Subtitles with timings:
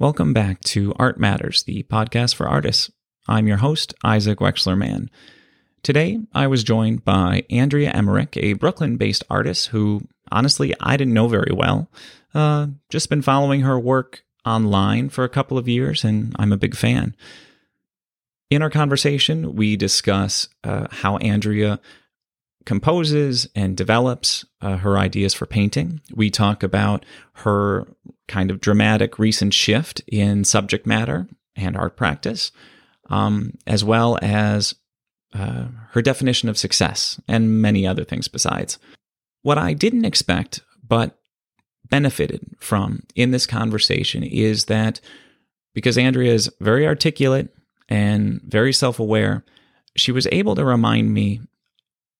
[0.00, 2.90] Welcome back to Art Matters, the podcast for artists.
[3.28, 5.08] I'm your host, Isaac Wexler Mann.
[5.84, 10.02] Today, I was joined by Andrea Emmerich, a Brooklyn based artist who,
[10.32, 11.88] honestly, I didn't know very well.
[12.34, 16.58] Uh, just been following her work online for a couple of years, and I'm a
[16.58, 17.14] big fan.
[18.50, 21.78] In our conversation, we discuss uh, how Andrea
[22.64, 26.00] composes and develops uh, her ideas for painting.
[26.14, 27.04] We talk about
[27.34, 27.86] her
[28.28, 32.52] kind of dramatic recent shift in subject matter and art practice,
[33.10, 34.74] um, as well as
[35.34, 38.78] uh, her definition of success and many other things besides.
[39.42, 41.18] What I didn't expect, but
[41.90, 45.00] benefited from in this conversation is that
[45.74, 47.54] because Andrea is very articulate
[47.88, 49.44] and very self aware,
[49.96, 51.40] she was able to remind me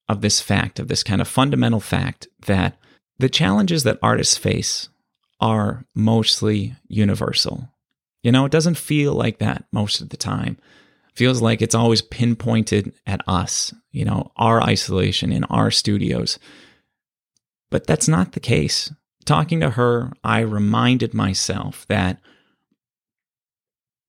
[0.09, 2.77] of this fact, of this kind of fundamental fact that
[3.19, 4.89] the challenges that artists face
[5.41, 7.69] are mostly universal.
[8.23, 10.57] You know, it doesn't feel like that most of the time.
[11.09, 16.39] It feels like it's always pinpointed at us, you know, our isolation in our studios.
[17.71, 18.93] But that's not the case.
[19.25, 22.21] Talking to her, I reminded myself that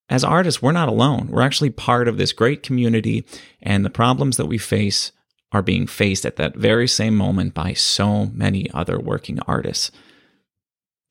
[0.10, 1.30] as artists, we're not alone.
[1.30, 3.26] We're actually part of this great community,
[3.62, 5.12] and the problems that we face
[5.56, 9.90] are being faced at that very same moment by so many other working artists.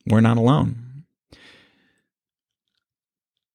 [0.07, 1.07] We're not alone.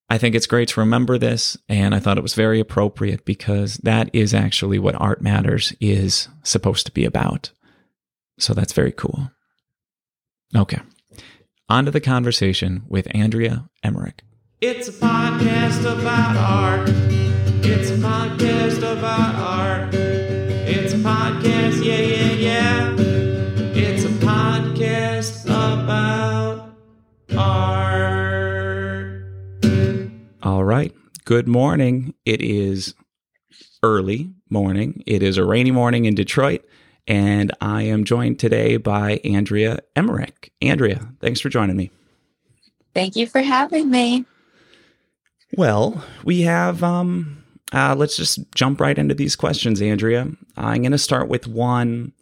[0.08, 3.76] I think it's great to remember this, and I thought it was very appropriate because
[3.84, 7.52] that is actually what Art Matters is supposed to be about.
[8.40, 9.30] So that's very cool.
[10.56, 10.80] Okay,
[11.68, 14.22] on to the conversation with Andrea Emmerich.
[14.60, 16.88] It's a podcast about art.
[17.64, 20.09] It's a podcast about art.
[21.00, 22.94] It's a podcast, yeah, yeah, yeah.
[23.72, 26.74] It's a podcast about
[27.38, 29.22] art.
[30.42, 30.94] All right.
[31.24, 32.12] Good morning.
[32.26, 32.92] It is
[33.82, 35.02] early morning.
[35.06, 36.66] It is a rainy morning in Detroit,
[37.06, 40.52] and I am joined today by Andrea Emmerich.
[40.60, 41.90] Andrea, thanks for joining me.
[42.92, 44.26] Thank you for having me.
[45.56, 47.42] Well, we have um
[47.72, 50.28] uh, let's just jump right into these questions, Andrea.
[50.56, 52.12] I'm going to start with one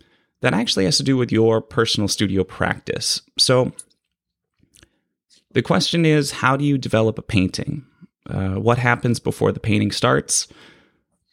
[0.40, 3.22] that actually has to do with your personal studio practice.
[3.38, 3.72] So,
[5.52, 7.84] the question is how do you develop a painting?
[8.28, 10.46] Uh, what happens before the painting starts?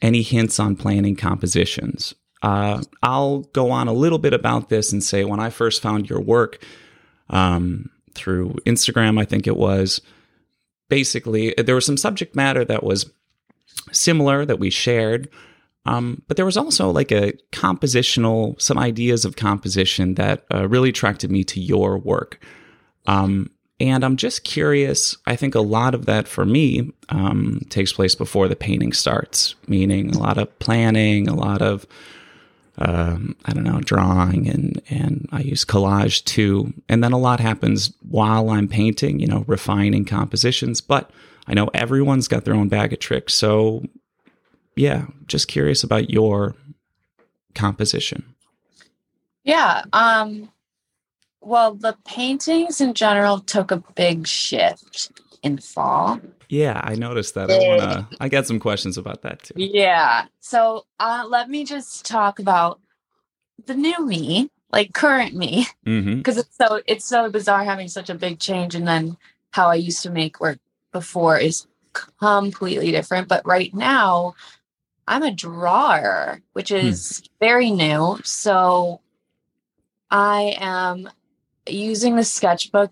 [0.02, 2.14] Any hints on planning compositions?
[2.42, 6.10] Uh, I'll go on a little bit about this and say when I first found
[6.10, 6.64] your work
[7.30, 10.00] um, through Instagram, I think it was,
[10.90, 13.12] basically, there was some subject matter that was
[13.92, 15.30] similar that we shared.
[15.86, 20.90] Um, but there was also like a compositional, some ideas of composition that uh, really
[20.90, 22.44] attracted me to your work.
[23.06, 25.18] Um, and I'm just curious.
[25.28, 29.54] I think a lot of that for me um, takes place before the painting starts,
[29.68, 31.86] meaning a lot of planning, a lot of
[32.78, 36.74] um, I don't know, drawing, and and I use collage too.
[36.90, 40.82] And then a lot happens while I'm painting, you know, refining compositions.
[40.82, 41.10] But
[41.48, 43.34] I know everyone's got their own bag of tricks.
[43.34, 43.84] So,
[44.76, 46.56] yeah, just curious about your
[47.54, 48.36] composition.
[49.44, 49.84] Yeah.
[49.94, 50.52] Um,
[51.42, 55.12] well, the paintings in general took a big shift
[55.44, 56.20] in fall.
[56.50, 57.52] Yeah, I noticed that.
[57.52, 58.10] I wanna.
[58.20, 59.54] I got some questions about that too.
[59.58, 60.26] Yeah.
[60.40, 62.80] So uh, let me just talk about
[63.66, 66.18] the new me, like current me, Mm-hmm.
[66.18, 69.18] because it's so it's so bizarre having such a big change, and then
[69.52, 70.60] how I used to make work
[70.96, 71.68] before is
[72.20, 73.28] completely different.
[73.28, 74.36] But right now,
[75.08, 78.20] I'm a drawer, which is very new.
[78.24, 79.02] So
[80.10, 81.10] I am
[81.68, 82.92] using the sketchbook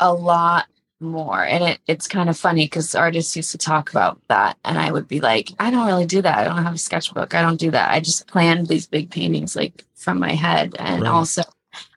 [0.00, 0.66] a lot
[0.98, 1.44] more.
[1.44, 4.56] And it, it's kind of funny because artists used to talk about that.
[4.64, 6.38] And I would be like, I don't really do that.
[6.38, 7.34] I don't have a sketchbook.
[7.34, 7.92] I don't do that.
[7.92, 10.74] I just planned these big paintings like from my head.
[10.78, 11.10] And Right.
[11.10, 11.42] also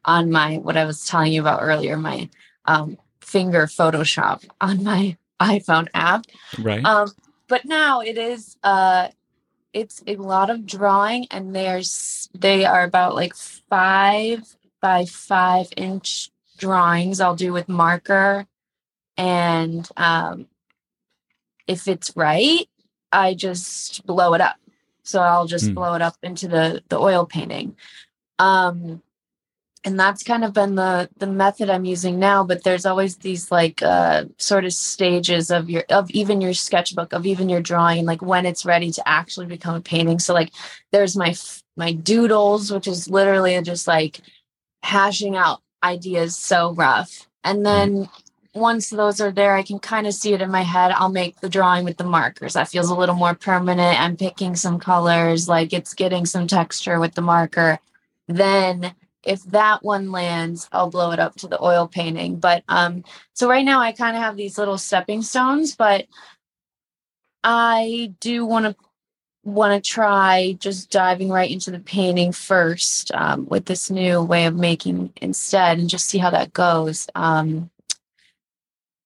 [0.06, 2.29] on my, what I was telling you about earlier, my
[2.66, 6.26] um, finger Photoshop on my iPhone app.
[6.58, 6.84] Right.
[6.85, 7.11] Um,
[7.47, 9.09] but now it is uh
[9.73, 16.32] it's a lot of drawing and there's they are about like five by five inch
[16.58, 18.47] drawings I'll do with marker
[19.17, 20.47] and um
[21.67, 22.67] if it's right,
[23.11, 24.56] I just blow it up.
[25.03, 25.73] So I'll just Hmm.
[25.73, 27.76] blow it up into the the oil painting.
[28.40, 29.02] Um
[29.84, 32.44] and that's kind of been the the method I'm using now.
[32.44, 37.14] But there's always these like uh, sort of stages of your of even your sketchbook
[37.14, 40.20] of even your drawing, like when it's ready to actually become a painting.
[40.20, 40.52] So like
[40.91, 41.35] there's my
[41.76, 44.20] my doodles, which is literally just like
[44.84, 48.09] hashing out ideas so rough, and then
[48.53, 50.91] once those are there, I can kind of see it in my head.
[50.91, 52.53] I'll make the drawing with the markers.
[52.53, 54.02] That feels a little more permanent.
[54.02, 57.80] I'm picking some colors, like it's getting some texture with the marker.
[58.28, 62.40] Then if that one lands, I'll blow it up to the oil painting.
[62.40, 63.03] But um,
[63.34, 66.05] so right now I kind of have these little stepping stones, but
[67.43, 68.75] I do want to
[69.43, 74.46] want to try just diving right into the painting first um, with this new way
[74.46, 77.08] of making instead and just see how that goes.
[77.16, 77.70] Um,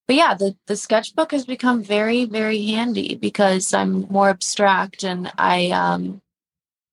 [0.07, 5.31] but yeah, the, the sketchbook has become very, very handy because I'm more abstract and
[5.37, 6.21] I um,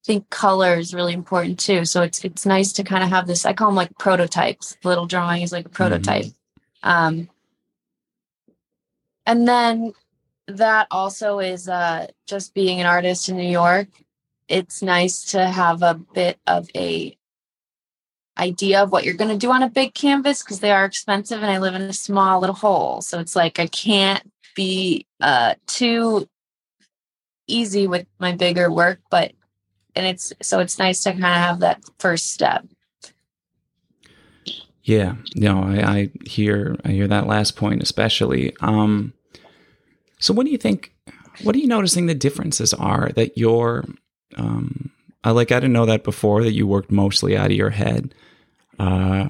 [0.09, 1.85] think color is really important too.
[1.85, 3.45] So it's it's nice to kind of have this.
[3.45, 4.75] I call them like prototypes.
[4.83, 6.25] The little drawing is like a prototype.
[6.25, 6.89] Mm-hmm.
[6.89, 7.29] Um,
[9.27, 9.93] and then
[10.47, 13.89] that also is uh, just being an artist in New York.
[14.49, 17.15] It's nice to have a bit of a
[18.39, 21.43] idea of what you're going to do on a big canvas because they are expensive
[21.43, 23.03] and I live in a small little hole.
[23.03, 24.23] So it's like I can't
[24.57, 26.27] be uh, too
[27.47, 29.33] easy with my bigger work, but
[29.99, 32.65] and it's so it's nice to kind of have that first step.
[34.85, 38.57] Yeah, no, I, I hear I hear that last point especially.
[38.61, 39.13] Um,
[40.19, 40.95] so, what do you think?
[41.43, 43.85] What are you noticing the differences are that you're?
[44.37, 44.91] Um,
[45.25, 48.15] I like I didn't know that before that you worked mostly out of your head.
[48.79, 49.29] Uh,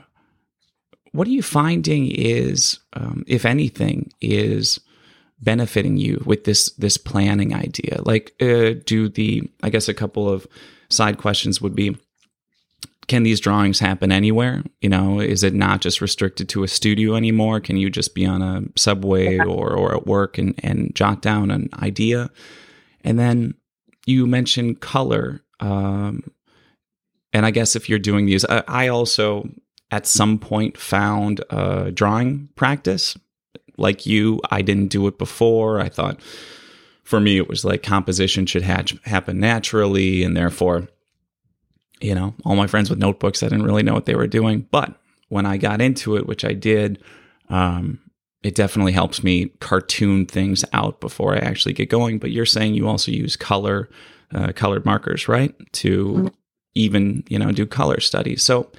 [1.12, 4.78] what are you finding is, um, if anything, is
[5.40, 8.00] benefiting you with this this planning idea?
[8.02, 10.46] Like, uh, do the I guess a couple of
[10.90, 11.96] side questions would be
[13.08, 14.62] can these drawings happen anywhere?
[14.82, 17.58] You know, is it not just restricted to a studio anymore?
[17.58, 21.50] Can you just be on a subway or, or at work and, and jot down
[21.50, 22.30] an idea?
[23.02, 23.54] And then
[24.06, 25.42] you mentioned color.
[25.58, 26.22] Um,
[27.32, 29.48] and I guess if you're doing these, I, I also
[29.90, 33.16] at some point found a drawing practice.
[33.78, 35.80] Like you, I didn't do it before.
[35.80, 36.20] I thought
[37.04, 40.88] for me, it was like composition should hatch, happen naturally, and therefore
[42.00, 44.66] you know, all my friends with notebooks, I didn't really know what they were doing.
[44.70, 44.94] But
[45.28, 47.02] when I got into it, which I did,
[47.48, 47.98] um,
[48.42, 52.18] it definitely helps me cartoon things out before I actually get going.
[52.18, 53.88] But you're saying you also use color,
[54.32, 55.54] uh, colored markers, right?
[55.74, 56.26] To mm-hmm.
[56.74, 58.42] even, you know, do color studies.
[58.42, 58.70] So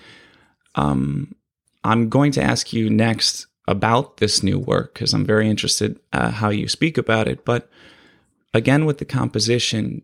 [0.76, 1.36] um,
[1.84, 6.32] I'm going to ask you next about this new work because I'm very interested uh,
[6.32, 7.46] how you speak about it.
[7.46, 7.70] But
[8.52, 10.02] again, with the composition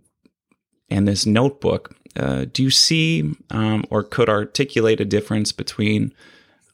[0.88, 6.14] and this notebook, uh, do you see um, or could articulate a difference between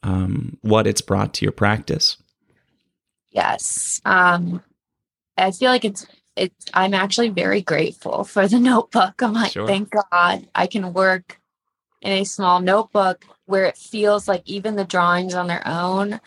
[0.03, 2.17] um, what it's brought to your practice?
[3.29, 4.01] Yes.
[4.03, 4.61] Um,
[5.37, 6.05] I feel like it's
[6.35, 9.21] it's I'm actually very grateful for the notebook.
[9.21, 9.65] I'm like, sure.
[9.65, 11.39] thank God I can work
[12.01, 16.19] in a small notebook where it feels like even the drawings on their own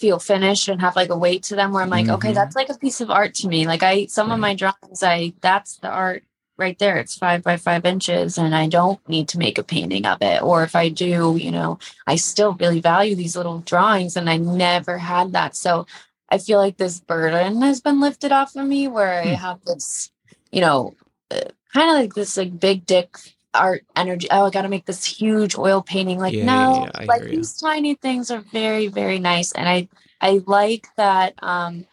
[0.00, 2.14] feel finished and have like a weight to them where I'm like, mm-hmm.
[2.14, 3.66] okay, that's like a piece of art to me.
[3.66, 4.34] Like I some right.
[4.34, 6.24] of my drawings, I that's the art
[6.56, 6.96] right there.
[6.96, 10.42] It's five by five inches, and I don't need to make a painting of it.
[10.42, 14.38] Or if I do, you know, I still really value these little drawings, and I
[14.38, 15.54] never had that.
[15.54, 15.86] So
[16.30, 19.34] I feel like this burden has been lifted off of me where I hmm.
[19.34, 20.10] have this,
[20.50, 20.94] you know,
[21.30, 23.16] uh, kind of like this like big dick
[23.54, 24.28] art energy.
[24.30, 26.18] Oh, I got to make this huge oil painting.
[26.18, 27.06] Like, yeah, no, yeah, yeah.
[27.06, 29.52] like these tiny things are very, very nice.
[29.52, 29.88] And I,
[30.20, 31.34] I like that.
[31.42, 31.86] Um,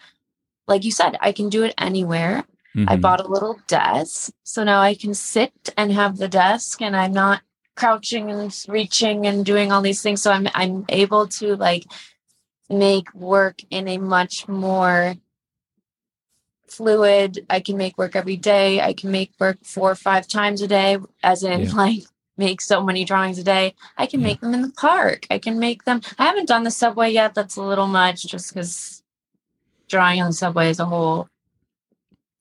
[0.68, 2.44] like you said, I can do it anywhere.
[2.76, 2.90] Mm-hmm.
[2.90, 4.32] I bought a little desk.
[4.44, 7.42] So now I can sit and have the desk and I'm not
[7.76, 10.22] crouching and reaching and doing all these things.
[10.22, 11.86] So I'm I'm able to like
[12.70, 15.16] make work in a much more
[16.70, 17.46] fluid.
[17.50, 18.82] I can make work every day.
[18.82, 21.74] I can make work four or five times a day, as in yeah.
[21.74, 22.04] like
[22.38, 23.74] make so many drawings a day.
[23.98, 24.28] I can yeah.
[24.28, 25.26] make them in the park.
[25.30, 26.02] I can make them.
[26.18, 27.34] I haven't done the subway yet.
[27.34, 29.04] That's a little much just because
[29.88, 31.30] drawing on the subway as a whole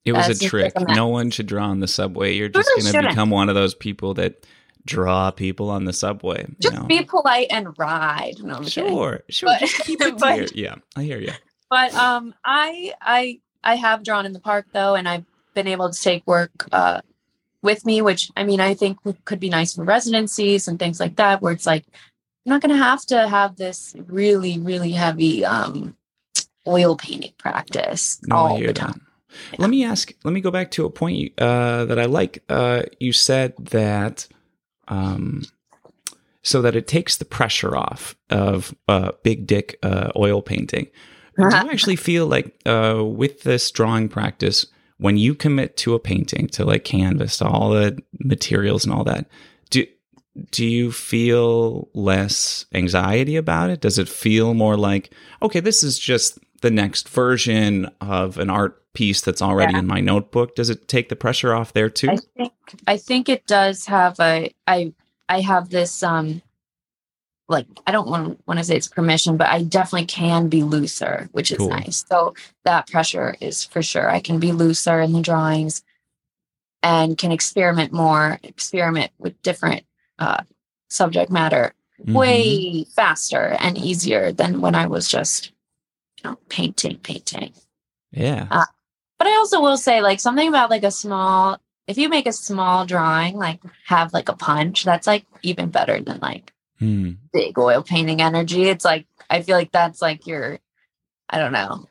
[0.07, 0.73] it was a trick.
[0.79, 2.33] No one should draw on the subway.
[2.33, 4.45] You're just going to become one of those people that
[4.85, 6.45] draw people on the subway.
[6.61, 6.83] Just know?
[6.83, 8.35] be polite and ride.
[8.41, 9.49] No, sure, sure.
[9.49, 11.33] But, just keep it but, Yeah, I hear you.
[11.69, 15.89] But um, I I I have drawn in the park though, and I've been able
[15.91, 17.01] to take work uh
[17.61, 21.17] with me, which I mean I think could be nice for residencies and things like
[21.17, 21.83] that, where it's like
[22.45, 25.95] I'm not going to have to have this really really heavy um
[26.65, 29.01] oil painting practice no, all the time.
[29.51, 29.59] That.
[29.59, 30.13] Let me ask.
[30.23, 32.43] Let me go back to a point uh, that I like.
[32.49, 34.27] Uh, you said that
[34.87, 35.43] um,
[36.41, 40.87] so that it takes the pressure off of uh, big dick uh, oil painting.
[41.37, 41.49] Uh-huh.
[41.61, 44.65] Do you actually feel like uh, with this drawing practice,
[44.97, 49.03] when you commit to a painting, to like canvas, to all the materials and all
[49.03, 49.27] that,
[49.69, 49.85] do
[50.51, 53.81] do you feel less anxiety about it?
[53.81, 58.81] Does it feel more like, okay, this is just the next version of an art
[58.93, 59.79] piece that's already Yeah.
[59.79, 60.55] in my notebook?
[60.55, 62.09] Does it take the pressure off there too?
[62.09, 62.53] I think
[62.87, 64.93] I think it does have a I
[65.29, 66.41] I have this um
[67.49, 71.29] like I don't want want to say it's permission, but I definitely can be looser,
[71.31, 71.69] which is Cool.
[71.69, 72.03] nice.
[72.07, 72.33] So
[72.65, 74.09] that pressure is for sure.
[74.09, 75.83] I can be looser in the drawings
[76.83, 79.83] and can experiment more, experiment with different
[80.19, 80.43] uh
[80.89, 81.73] subject matter
[82.05, 82.13] Mhm.
[82.13, 85.51] way faster and easier than when I was just
[86.17, 87.53] you know painting, painting.
[88.11, 88.47] Yeah.
[88.51, 88.65] Uh,
[89.19, 92.31] But I also will say, like, something about like a small, if you make a
[92.33, 97.11] small drawing, like have like a punch, that's like even better than like Hmm.
[97.33, 98.65] big oil painting energy.
[98.69, 100.59] It's like, I feel like that's like your,
[101.29, 101.87] I don't know.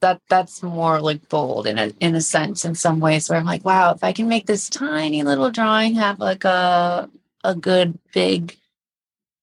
[0.00, 3.44] That that's more like bold in a in a sense in some ways where I'm
[3.46, 7.08] like, wow, if I can make this tiny little drawing have like a
[7.44, 8.56] a good big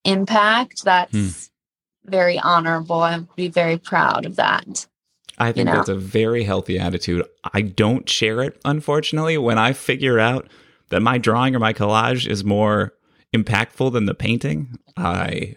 [0.03, 2.11] impact, that's Hmm.
[2.11, 3.01] very honorable.
[3.01, 4.85] I'd be very proud of that.
[5.37, 5.75] I think know?
[5.75, 7.25] that's a very healthy attitude.
[7.53, 9.37] I don't share it, unfortunately.
[9.37, 10.49] When I figure out
[10.89, 12.93] that my drawing or my collage is more
[13.33, 15.55] impactful than the painting, I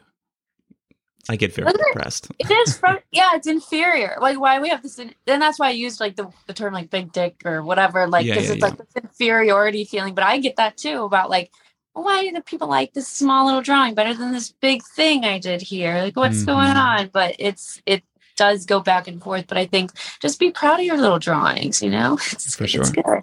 [1.28, 2.28] I get very Wasn't it- depressed.
[2.38, 4.16] It is from yeah, it's inferior.
[4.20, 6.74] Like why we have this, in, and that's why I used like the, the term
[6.74, 10.14] like big dick or whatever, like Yeah, because yeah, it's like this inferiority feeling.
[10.14, 11.50] But I get that too about like
[11.94, 15.38] why do the people like this small little drawing better than this big thing I
[15.38, 15.98] did here?
[16.02, 16.76] Like what's going Mhm.
[17.00, 17.10] on?
[17.12, 18.02] But it's it
[18.36, 19.46] does go back and forth.
[19.46, 21.82] But I think just be proud of your little drawings.
[21.82, 22.84] You know, it's, For it's sure.
[22.84, 23.22] good.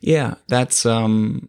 [0.00, 1.48] Yeah, that's um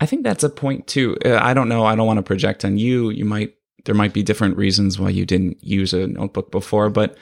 [0.00, 1.16] I think that's a point too.
[1.24, 3.10] Uh, I don't know, I don't want to project on you.
[3.10, 7.16] You might there might be different reasons why you didn't use a notebook before, but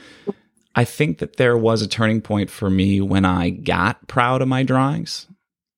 [0.75, 4.49] I think that there was a turning point for me when I got proud of
[4.49, 5.26] my drawings.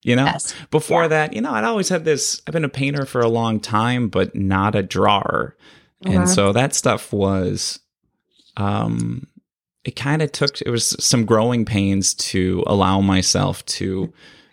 [0.05, 0.27] You know?
[0.27, 0.55] Yes.
[0.71, 1.09] Before Yeah.
[1.09, 4.09] that, you know, I'd always had this I've been a painter for a long time,
[4.09, 5.57] but not a drawer.
[6.05, 6.29] And Mhm.
[6.29, 7.81] so that stuff was
[8.57, 9.27] um
[9.85, 14.13] it kind of took it was some growing pains to allow myself to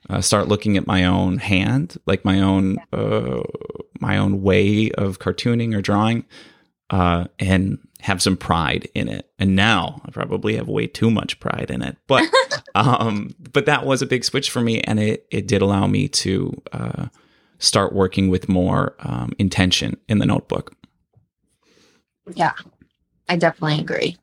[0.10, 3.42] uh, start looking at my own hand like my own uh,
[4.00, 6.26] my own way of cartooning or drawing
[6.90, 9.30] uh, and have some pride in it.
[9.40, 11.98] And now i probably have way too much pride in it.
[12.08, 12.28] But
[12.76, 16.08] um but that was a big switch for me and it it did allow me
[16.10, 17.08] to uh,
[17.60, 20.76] start working with more um, intention in the notebook.
[22.36, 22.54] Yeah,
[23.30, 24.18] I definitely agree.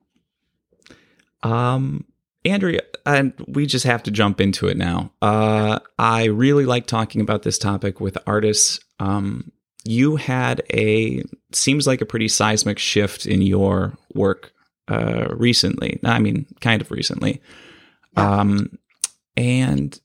[1.43, 2.05] Um,
[2.45, 5.13] Andrea, and we just have to jump into it now.
[5.21, 8.81] Uh, I really like talking about this topic with artists.
[8.99, 9.53] Um,
[9.85, 14.53] you had a seems like a pretty seismic shift in your work
[14.89, 16.01] uh, recently.
[16.05, 17.41] I mean, kind of recently.
[18.17, 18.79] Um,
[19.37, 19.99] and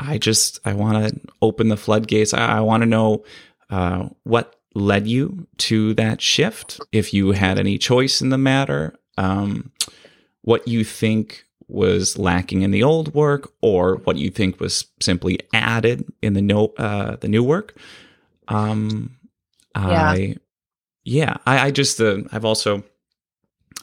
[0.00, 2.32] I just I want to open the floodgates.
[2.34, 3.24] I, I want to know
[3.70, 6.80] uh, what led you to that shift.
[6.92, 8.94] If you had any choice in the matter.
[9.16, 9.70] Um,
[10.42, 15.38] what you think was lacking in the old work or what you think was simply
[15.52, 17.74] added in the no uh the new work
[18.48, 19.16] um
[19.74, 20.10] Yeah.
[20.10, 20.36] i
[21.04, 22.82] yeah i i just uh, i've also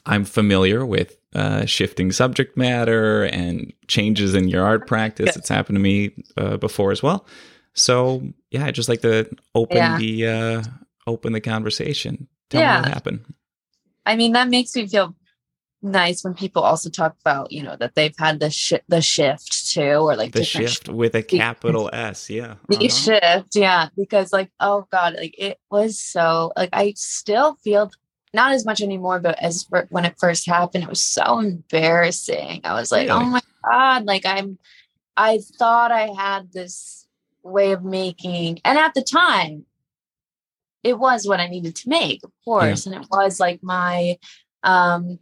[0.05, 5.75] i'm familiar with uh shifting subject matter and changes in your art practice it's happened
[5.75, 7.25] to me uh, before as well
[7.73, 8.21] so
[8.51, 9.97] yeah i just like to open Yeah.
[9.97, 10.63] the uh
[11.07, 12.77] open the conversation tell me Yeah.
[12.81, 13.33] what happened
[14.03, 15.13] I mean, that makes me feel
[15.81, 19.71] nice when people also talk about, you know, that they've had the shi the shift
[19.71, 22.87] too, or like the shift with a capital s yeah the uh-huh.
[22.89, 23.89] shift, yeah.
[23.95, 27.91] Because like, oh god, like it was so like I still feel
[28.33, 32.61] not as much anymore, but as for, when it first happened, it was so embarrassing.
[32.63, 33.21] I was like, Really?
[33.21, 34.57] oh my god, like I'm,
[35.17, 37.07] I thought I had this
[37.43, 39.65] way of making, and at the time,
[40.83, 44.17] it was what I needed to make, of course, and it was like my,
[44.63, 45.19] um,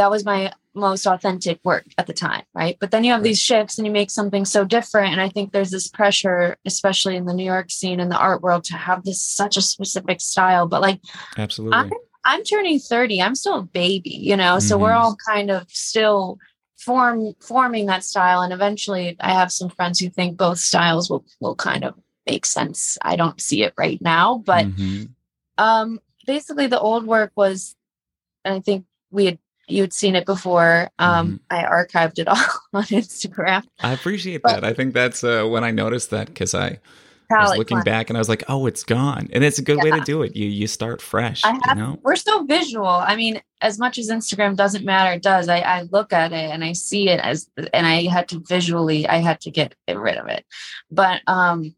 [0.00, 2.78] that was my most authentic work at the time, right?
[2.80, 5.12] But then you have these shifts and you make something so different.
[5.12, 8.40] And I think there's this pressure, especially in the New York scene and the art
[8.40, 10.66] world, to have this such a specific style.
[10.66, 11.00] But like
[11.36, 11.90] absolutely I'm
[12.24, 15.02] I'm turning 30, I'm still a baby, you know, so we're Mhm.
[15.02, 16.38] all kind of still
[16.78, 18.40] form forming that style.
[18.40, 21.92] And eventually I have some friends who think both styles will will kind of
[22.26, 22.96] make sense.
[23.02, 25.10] I don't see it right now, but Mhm.
[25.58, 27.76] um basically the old work was
[28.44, 29.38] and i think we had
[29.70, 32.36] you had seen it before um i archived it all
[32.72, 34.64] on instagram I appreciate But- that.
[34.64, 36.78] I think that's uh, when I noticed that because I,
[37.30, 37.84] I was looking cleanse.
[37.84, 40.22] back and I was like, oh, it's gone, and it's a good way to do
[40.22, 40.34] it.
[40.36, 41.98] You you start fresh, I you know.
[42.02, 45.82] we're so visual i mean as much as instagram doesn't matter it does I, I
[45.92, 49.40] look at it and i see it as and i had to visually i had
[49.42, 50.44] to get, get rid of it
[50.90, 51.74] but um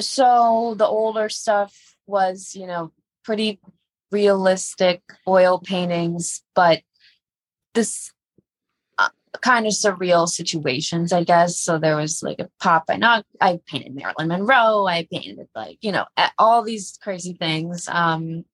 [0.00, 2.92] so the older stuff was, you know,
[3.24, 3.60] pretty
[4.14, 6.78] realistic oil paintings, but
[7.74, 8.12] this
[8.98, 9.08] uh,
[9.40, 11.58] kind of surreal situations, I guess.
[11.58, 15.78] So there was like a pop I know I painted Marilyn Monroe, I painted like,
[15.86, 16.06] you know,
[16.38, 17.88] all these crazy things.
[17.88, 18.44] Um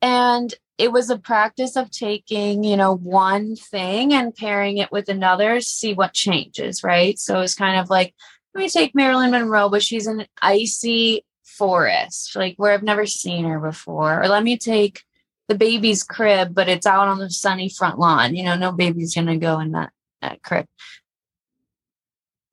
[0.00, 5.08] and it was a practice of taking, you know, one thing and pairing it with
[5.08, 7.18] another, to see what changes, right?
[7.18, 8.14] So it's kind of like,
[8.54, 13.44] let me take Marilyn Monroe, but she's an icy forest, like where I've never seen
[13.44, 14.22] her before.
[14.22, 15.02] Or let me take
[15.48, 18.34] the baby's crib, but it's out on the sunny front lawn.
[18.34, 20.66] You know, no baby's gonna go in that, that crib.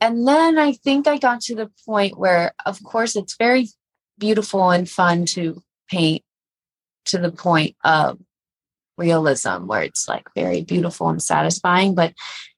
[0.02, 3.68] And then I think I got to the point where, of course, it's very
[4.18, 6.24] beautiful and fun to paint
[7.06, 8.20] to the point of
[8.98, 12.14] realism where it's like very beautiful and satisfying but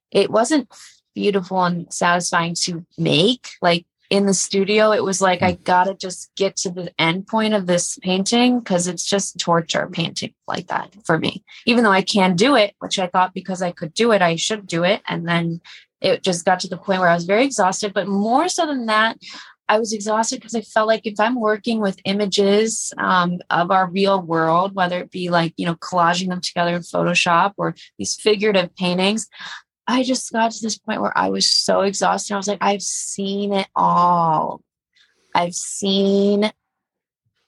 [0.10, 0.68] it wasn't
[1.14, 5.64] beautiful and satisfying to make like in the studio it was like i hmm.
[5.64, 10.34] gotta just get to the end point of this painting because it's just torture painting
[10.48, 11.44] like that for me.
[11.66, 14.36] Even though i can do it which i thought because i could do it i
[14.36, 15.02] should do it.
[15.08, 15.62] And then
[16.02, 17.94] it just got to the point where i was very exhausted.
[17.94, 19.18] But more so than that
[19.70, 23.90] I was exhausted because I felt like if I'm working with images um, of our
[23.90, 28.16] real world, whether it be like, you know, collaging them together in Photoshop or these
[28.16, 29.30] figurative paintings,
[29.88, 32.34] I just got to this point where I was so exhausted.
[32.34, 34.62] I was like, I've seen it all.
[35.34, 36.52] I've seen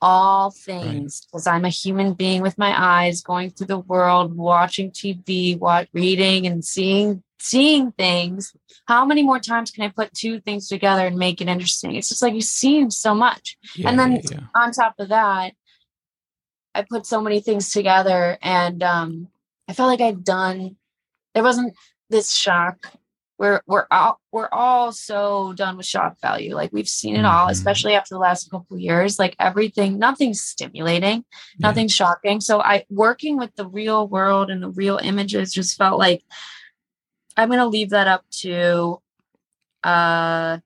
[0.01, 1.55] all things because right.
[1.55, 6.45] I'm a human being with my eyes going through the world, watching TV, what reading
[6.45, 8.55] and seeing seeing things
[8.87, 12.07] how many more times can i put two things together and make it interesting it's
[12.07, 14.39] just like you've seen so much yeah, and then yeah.
[14.55, 15.53] on top of that
[16.73, 19.27] i put so many things together and um
[19.67, 20.77] i felt like i'd done
[21.33, 21.73] there wasn't
[22.09, 22.91] this shock
[23.39, 27.45] we're we're all we're all so done with shock value like we've seen it all
[27.45, 27.51] mm-hmm.
[27.51, 31.25] especially after the last couple years like everything nothing's stimulating
[31.57, 31.67] yeah.
[31.67, 35.97] nothing's shocking so i working with the real world and the real images just felt
[35.97, 36.23] like
[37.35, 38.99] I'm going to leave that up to
[39.83, 40.59] uh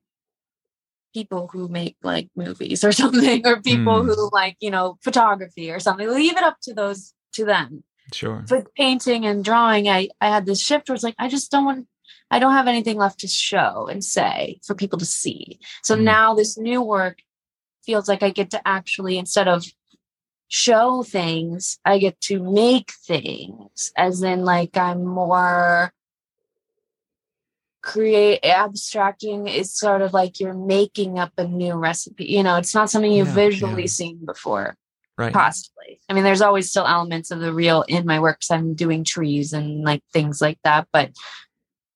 [1.12, 4.06] people who make like movies or something or people mm.
[4.06, 6.08] who like, you know, photography or something.
[6.10, 7.84] Leave it up to those to them.
[8.14, 8.46] Sure.
[8.50, 11.66] With painting and drawing, I I had this shift where it's like I just don't
[11.66, 11.88] want
[12.32, 15.60] I don't have anything left to show and say for people to see.
[15.84, 16.04] So mm.
[16.04, 17.20] now this new work
[17.86, 19.66] feels like I get to actually instead of
[20.50, 25.94] show things, I get to make things as in like I'm more
[27.82, 32.76] create abstracting is sort of like you're making up a new recipe you know it's
[32.76, 33.88] not something you've yeah, visually yeah.
[33.88, 34.76] seen before
[35.18, 38.52] right possibly i mean there's always still elements of the real in my work because
[38.52, 41.12] i'm doing trees and like things like that but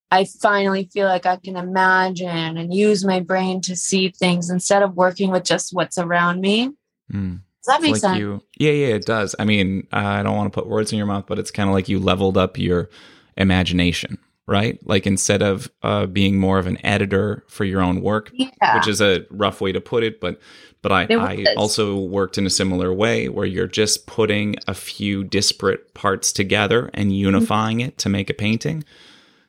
[0.09, 4.83] i finally feel like i can imagine and use my brain to see things instead
[4.83, 6.71] of working with just what's around me
[7.11, 7.39] mm.
[7.63, 8.17] Does that make like sense?
[8.17, 9.35] You, yeah, yeah, it does.
[9.37, 11.75] I mean, I don't want to put words in your mouth, but it's kind of
[11.75, 12.89] like you leveled up your
[13.37, 14.17] imagination,
[14.51, 14.77] right?
[14.85, 18.75] Like instead of uh, being more of an editor for your own work, yeah.
[18.75, 20.39] which is a rough way to put it, but
[20.81, 25.23] but I, I also worked in a similar way where you're just putting a few
[25.23, 27.89] disparate parts together and unifying mm-hmm.
[27.89, 28.83] it to make a painting.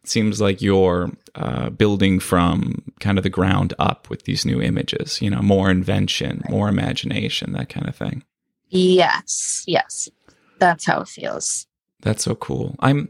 [0.02, 4.60] It seems like you're uh, building from kind of the ground up with these new
[4.60, 5.22] images.
[5.22, 8.24] You know, more invention, more imagination, that kind of thing.
[8.68, 10.10] Yes, yes,
[10.58, 11.66] that's how it feels.
[12.02, 12.76] That's so cool.
[12.80, 13.08] I'm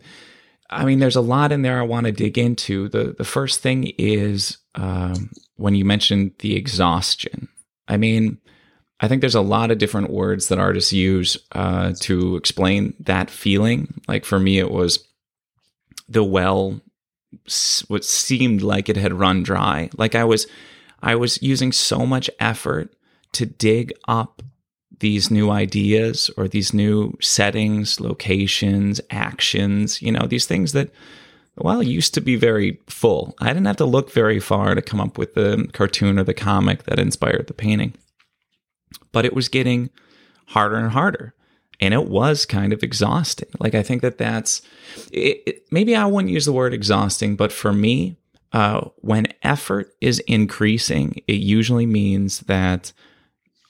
[0.73, 2.89] I mean, there's a lot in there I want to dig into.
[2.89, 7.49] The the first thing is um, when you mentioned the exhaustion.
[7.89, 8.39] I mean,
[9.01, 13.31] I think there's a lot of different words that artists use uh, to explain that
[13.31, 14.01] feeling.
[14.07, 15.05] Like for me, it was
[16.09, 16.81] the well,
[17.89, 19.91] what seemed like it had run dry.
[19.97, 20.47] Like I was,
[21.03, 22.95] I was using so much effort
[23.33, 24.43] to dig up
[25.03, 30.91] these new ideas or these new settings, locations, actions, you know, these things that,
[31.57, 33.35] well, used to be very full.
[33.41, 36.33] I didn't have to look very far to come up with the cartoon or the
[36.33, 37.95] comic that inspired the painting.
[39.11, 39.91] But it was getting
[40.47, 41.35] harder and harder.
[41.81, 43.49] And it was kind of exhausting.
[43.59, 44.63] Like, I think that that's
[45.11, 48.17] it, it, maybe I wouldn't use the word exhausting, but for me,
[48.53, 52.93] uh, when effort is increasing, it usually means that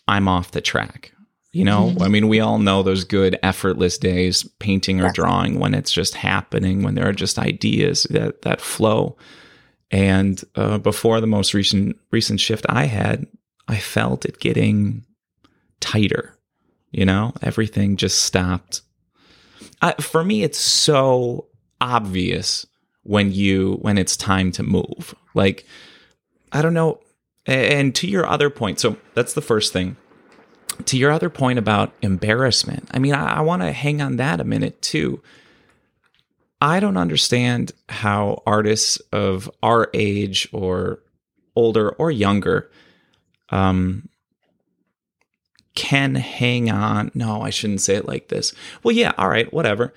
[0.07, 1.13] I'm off the track.
[1.53, 2.03] You know, mm-hmm.
[2.03, 5.15] I mean, we all know those good effortless days, painting or yes.
[5.15, 9.17] drawing, when it's just happening, when there are just ideas that that flow.
[9.91, 13.27] And uh, before the most recent recent shift I had,
[13.69, 15.05] I felt it getting
[15.81, 16.39] tighter.
[16.91, 18.81] You know, everything just stopped.
[20.01, 21.49] For me, it's so
[21.81, 22.67] obvious
[23.03, 25.15] when you when it's time to move.
[25.35, 25.67] Like,
[26.51, 27.01] I don't know
[27.45, 29.97] And to your other point, so that's the first thing.
[30.87, 34.41] To your other point about embarrassment, I mean, I, I want to hang on that
[34.41, 35.23] a minute too.
[36.61, 41.01] I don't understand how artists of our age or
[41.57, 42.71] older or younger
[43.51, 44.09] um,
[45.75, 47.11] can hang on.
[47.15, 48.55] No, I shouldn't say it like this.
[48.83, 49.93] Well, yeah, all right, whatever.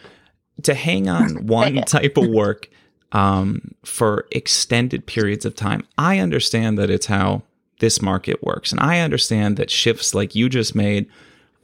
[0.63, 2.69] To hang on one type of work
[3.11, 5.85] um, for extended periods of time.
[5.97, 7.43] I understand that it's how
[7.79, 8.71] this market works.
[8.71, 11.07] And I understand that shifts like you just made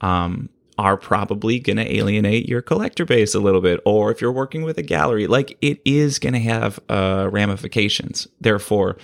[0.00, 0.48] um,
[0.78, 3.80] are probably going to alienate your collector base a little bit.
[3.84, 8.26] Or if you're working with a gallery, like it is going to have uh, ramifications.
[8.40, 8.96] Therefore,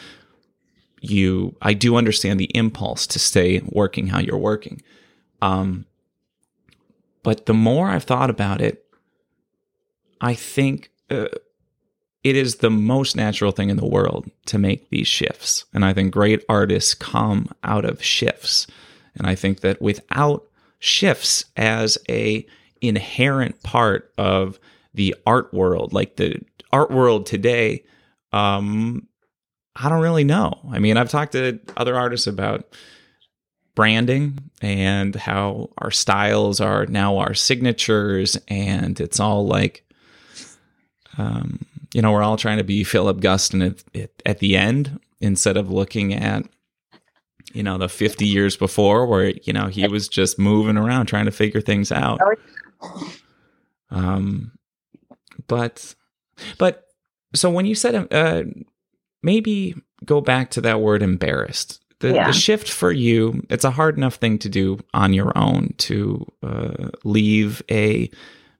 [1.01, 4.83] you, I do understand the impulse to stay working how you're working.
[5.41, 5.87] Um,
[7.23, 8.85] but the more I've thought about it,
[10.21, 11.27] I think uh,
[12.29, 15.65] it is the most natural thing in the world to make these shifts.
[15.73, 18.67] And I think great artists come out of shifts.
[19.15, 20.47] And I think that without
[20.79, 22.47] shifts as a
[22.81, 24.59] inherent part of
[24.95, 26.41] the art world, like the
[26.73, 27.85] art world today,
[28.33, 29.07] um,
[29.75, 30.59] I don't really know.
[30.71, 32.75] I mean, I've talked to other artists about
[33.75, 39.85] branding and how our styles are now our signatures, and it's all like,
[41.17, 45.01] um, you know, we're all trying to be Philip Guston at, at, at the end
[45.21, 46.45] instead of looking at,
[47.53, 51.25] you know, the 50 years before where, you know, he was just moving around trying
[51.25, 52.21] to figure things out.
[53.91, 54.53] Um,
[55.47, 55.95] but,
[56.59, 56.85] but,
[57.35, 58.43] so when you said, uh,
[59.23, 59.75] maybe
[60.05, 61.83] go back to that word embarrassed.
[62.01, 62.27] The, Yeah.
[62.27, 66.25] the shift for you, it's a hard enough thing to do on your own to
[66.43, 68.11] uh, leave a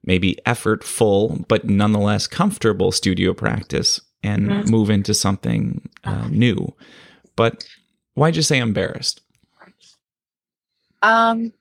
[0.03, 4.69] maybe effortful but nonetheless comfortable studio practice and Mhm.
[4.69, 6.73] move into something uh, new.
[7.35, 7.65] But
[8.15, 9.21] why'd you say embarrassed?
[11.01, 11.53] Um,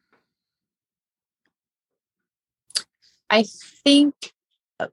[3.31, 3.45] I
[3.85, 4.33] think
[4.81, 4.89] uh,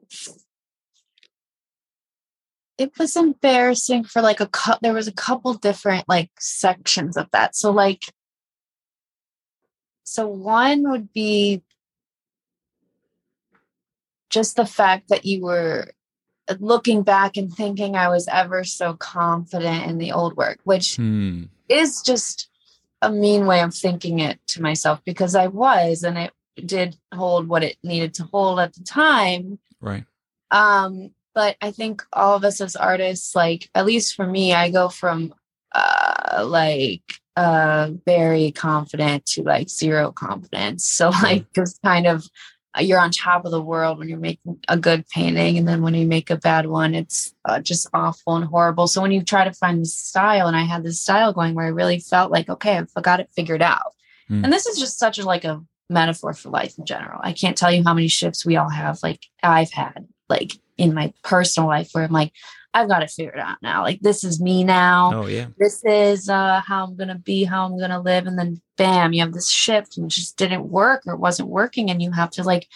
[2.78, 4.80] it was embarrassing for like a cut.
[4.82, 7.56] There was a couple different like sections of that.
[7.56, 8.04] So like,
[10.04, 11.64] so one would be
[14.36, 15.88] just the fact that you were
[16.50, 20.98] uh, looking back and thinking I was ever so confident in the old work, which
[20.98, 21.44] Hmm.
[21.70, 22.50] is just
[23.02, 26.34] a mean way of thinking it to myself because I was and it
[26.66, 29.58] did hold what it needed to hold at the time.
[29.80, 30.06] Right.
[30.52, 34.70] Um, but I think all of us as artists, like at least for me, I
[34.70, 35.34] go from
[35.74, 37.04] uh like
[37.36, 40.86] uh very confident to like zero confidence.
[40.86, 42.24] So like just kind of
[42.80, 45.94] you're on top of the world when you're making a good painting and then when
[45.94, 48.88] you make a bad one it's uh, just awful and horrible.
[48.88, 51.66] So when you try to find the style and i had this style going where
[51.66, 53.94] i really felt like okay i've got it figured out.
[54.28, 54.44] Hmm.
[54.44, 57.20] and this is just such a like a metaphor for life in general.
[57.24, 60.94] I can't tell you how many shifts we all have like i've had like in
[60.94, 62.34] my personal life where i'm like
[62.76, 65.48] i've got it figured out now like this is me now Oh, yeah.
[65.58, 68.28] this is uh, how I'm going to be, how I'm going to live.
[68.28, 71.90] And then bam, you have this shift and it just didn't work or wasn't working.
[71.90, 72.68] And you have to like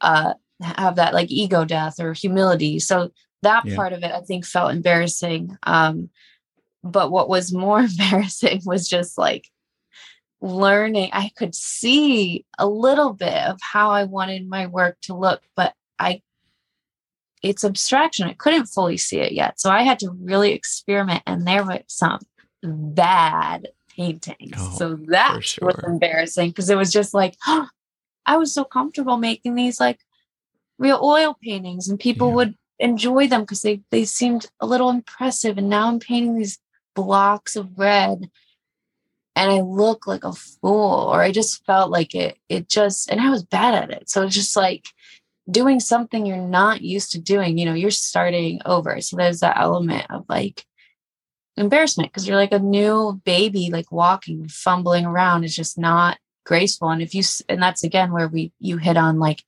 [0.00, 2.78] uh, have that like ego death or humility.
[2.78, 3.10] So
[3.42, 3.76] that Yeah.
[3.76, 5.56] part of it, I think, felt embarrassing.
[5.64, 6.08] Um,
[6.82, 9.46] but what was more embarrassing was just like
[10.40, 11.10] learning.
[11.12, 15.74] I could see a little bit of how I wanted my work to look, but
[15.98, 16.22] I
[17.42, 18.26] it's abstraction.
[18.28, 19.60] I couldn't fully see it yet.
[19.60, 22.20] So I had to really experiment and there were some
[22.62, 24.54] bad paintings.
[24.58, 27.36] Oh, so that was embarrassing because it was just like,
[28.26, 30.00] I was so comfortable making these like
[30.78, 32.34] real oil paintings and people Yeah.
[32.34, 35.56] would enjoy them because they they seemed a little impressive.
[35.58, 36.58] And now I'm painting these
[36.94, 38.30] blocks of red
[39.36, 43.20] and I look like a fool or I just felt like it it just and
[43.20, 44.10] I was bad at it.
[44.10, 44.86] So it's just like
[45.50, 49.00] doing something you're not used to doing, you know, you're starting over.
[49.00, 50.64] So there's that element of like
[51.56, 56.90] embarrassment because you're like a new baby, like walking, fumbling around is just not graceful.
[56.90, 59.42] And if you, and that's again where we, you hit on like,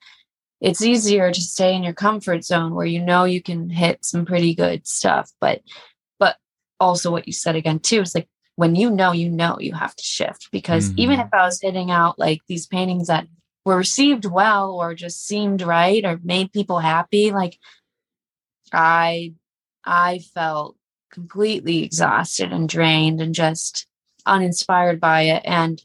[0.61, 4.25] it's easier to stay in your comfort zone where you know you can hit some
[4.25, 5.31] pretty good stuff.
[5.41, 5.63] But,
[6.19, 6.37] but
[6.81, 9.95] also what you said again too is like when you know, you know, you have
[9.95, 11.27] to shift because even Mhm.
[11.27, 13.29] if I was hitting out like these paintings that
[13.64, 17.59] were received well or just seemed right or made people happy like
[18.73, 19.33] i
[19.85, 20.77] i felt
[21.11, 23.87] completely exhausted and drained and just
[24.27, 25.42] uninspired by it.
[25.44, 25.83] And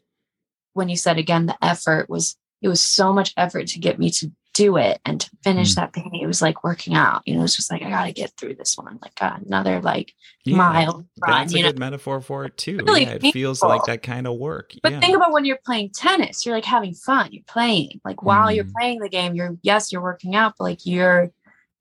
[0.73, 4.09] when you said again the effort was it was so much effort to get me
[4.09, 5.75] to do it and to finish Mm.
[5.75, 6.13] that thing.
[6.15, 7.23] It was like working out.
[7.25, 8.99] You know, it's just like I got to get through this one.
[9.01, 10.13] Like uh, another like
[10.45, 11.39] Yeah, mile run.
[11.41, 12.77] That's a You know, metaphor for it too.
[12.77, 14.73] Really yeah, it feels like that kind of work.
[14.83, 14.99] But yeah.
[14.99, 17.29] think about when you're playing tennis, you're like having fun.
[17.31, 17.99] You're playing.
[18.05, 18.73] Like while you're Mhm.
[18.73, 21.31] playing the game, you're yes, you're working out, but like you're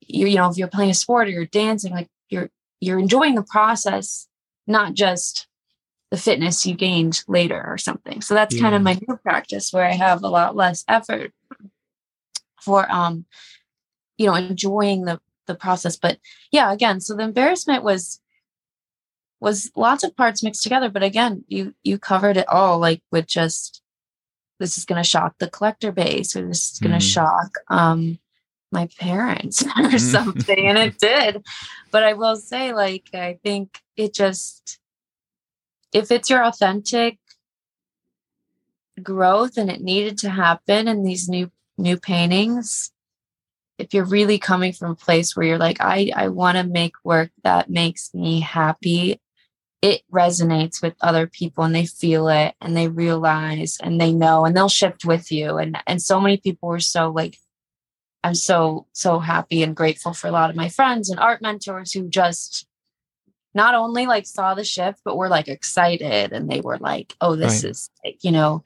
[0.05, 2.49] you're, you know, if you're playing a sport or you're dancing, like you're
[2.81, 4.27] you're enjoying the process,
[4.67, 5.47] not just
[6.11, 8.21] the fitness you gained later or something.
[8.21, 11.33] So that's kind of my new practice where I have a lot less effort
[12.63, 13.25] for um,
[14.17, 15.97] you know, enjoying the the process.
[15.97, 16.19] But
[16.51, 18.19] yeah, again, so the embarrassment was
[19.39, 23.27] was lots of parts mixed together but again you you covered it all like with
[23.27, 23.81] just
[24.59, 27.13] this is going to shock the collector base or this is going to Mhm.
[27.13, 28.19] shock um
[28.71, 31.43] my parents or something and it did
[31.91, 34.79] but i will say like i think it just
[35.91, 37.17] if it's your authentic
[39.01, 42.91] growth and it needed to happen in these new new paintings
[43.79, 46.93] if you're really coming from a place where you're like i i want to make
[47.03, 49.19] work that makes me happy
[49.81, 54.45] it resonates with other people and they feel it and they realize and they know
[54.45, 57.37] and they'll shift with you and and so many people were so like
[58.23, 61.91] i'm so so happy and grateful for a lot of my friends and art mentors
[61.91, 62.65] who just
[63.55, 67.35] not only like saw the shift but were like excited and they were like oh
[67.35, 67.71] this Right.
[67.71, 68.63] is like, you know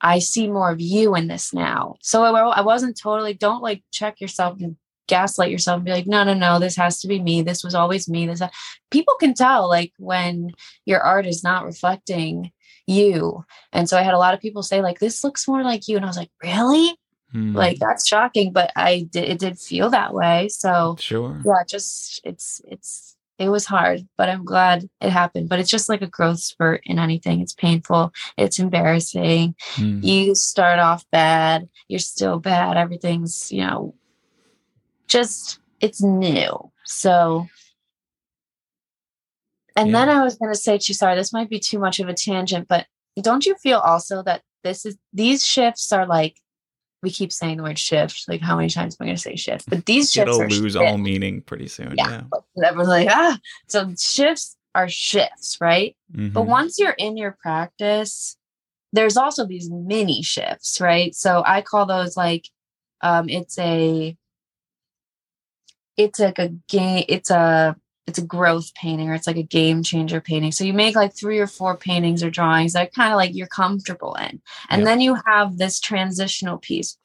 [0.00, 1.96] i see more of you in this now.
[2.00, 6.06] So I, I wasn't totally don't like check yourself and gaslight yourself and be like
[6.06, 7.42] no no no this has to be me.
[7.42, 8.26] This was always me.
[8.26, 8.42] This
[8.90, 10.52] people can tell like when
[10.84, 12.52] your art is not reflecting
[12.86, 13.44] you.
[13.72, 15.96] And so i had a lot of people say like this looks more like you.
[15.96, 16.96] And i was like really?
[17.32, 17.54] Hmm.
[17.54, 20.48] like that's shocking but i did it did feel that way.
[20.48, 21.40] So sure.
[21.44, 25.48] yeah just it's it's it was hard but i'm glad it happened.
[25.48, 27.40] But it's just like a growth spurt in anything.
[27.40, 28.12] It's painful.
[28.36, 29.54] It's embarrassing.
[29.72, 30.00] Hmm.
[30.02, 31.68] you start off bad.
[31.88, 32.76] You're still bad.
[32.76, 33.94] Everything's you know
[35.08, 36.70] just it's new.
[36.84, 37.48] So
[39.76, 42.00] and then i was going to say to you sorry this might be too much
[42.00, 42.86] of a tangent but
[43.22, 46.36] don't you feel also that this is these shifts are like
[47.02, 49.34] we keep saying the word shift like how many times am i going to say
[49.36, 50.76] shift but these shifts It'll lose shifts.
[50.76, 51.94] all meaning pretty soon.
[51.96, 52.22] Yeah.
[52.56, 52.68] Yeah.
[52.68, 56.46] Everyone's like ah so shifts are shifts right but Mhm.
[56.46, 58.36] once you're in your practice,
[58.92, 61.14] there's also these mini shifts, right?
[61.14, 62.48] So I call those like
[63.00, 64.16] um it's a
[65.96, 69.82] it's like a game it's a it's a growth painting or it's like a game
[69.82, 70.52] changer painting.
[70.52, 73.46] So you make like three or four paintings or drawings that kind of like you're
[73.46, 74.40] comfortable in.
[74.68, 74.84] And Yeah.
[74.84, 76.98] then you have this transitional piece,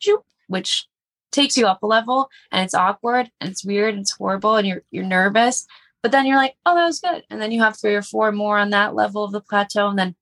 [0.47, 0.87] which
[1.31, 4.65] takes you up a level and it's awkward and it's weird and it's horrible and
[4.65, 5.67] you're you're nervous
[6.05, 7.23] but then you're like, oh, that was good.
[7.31, 9.97] And then you have three or four more on that level of the plateau, and
[9.97, 10.15] then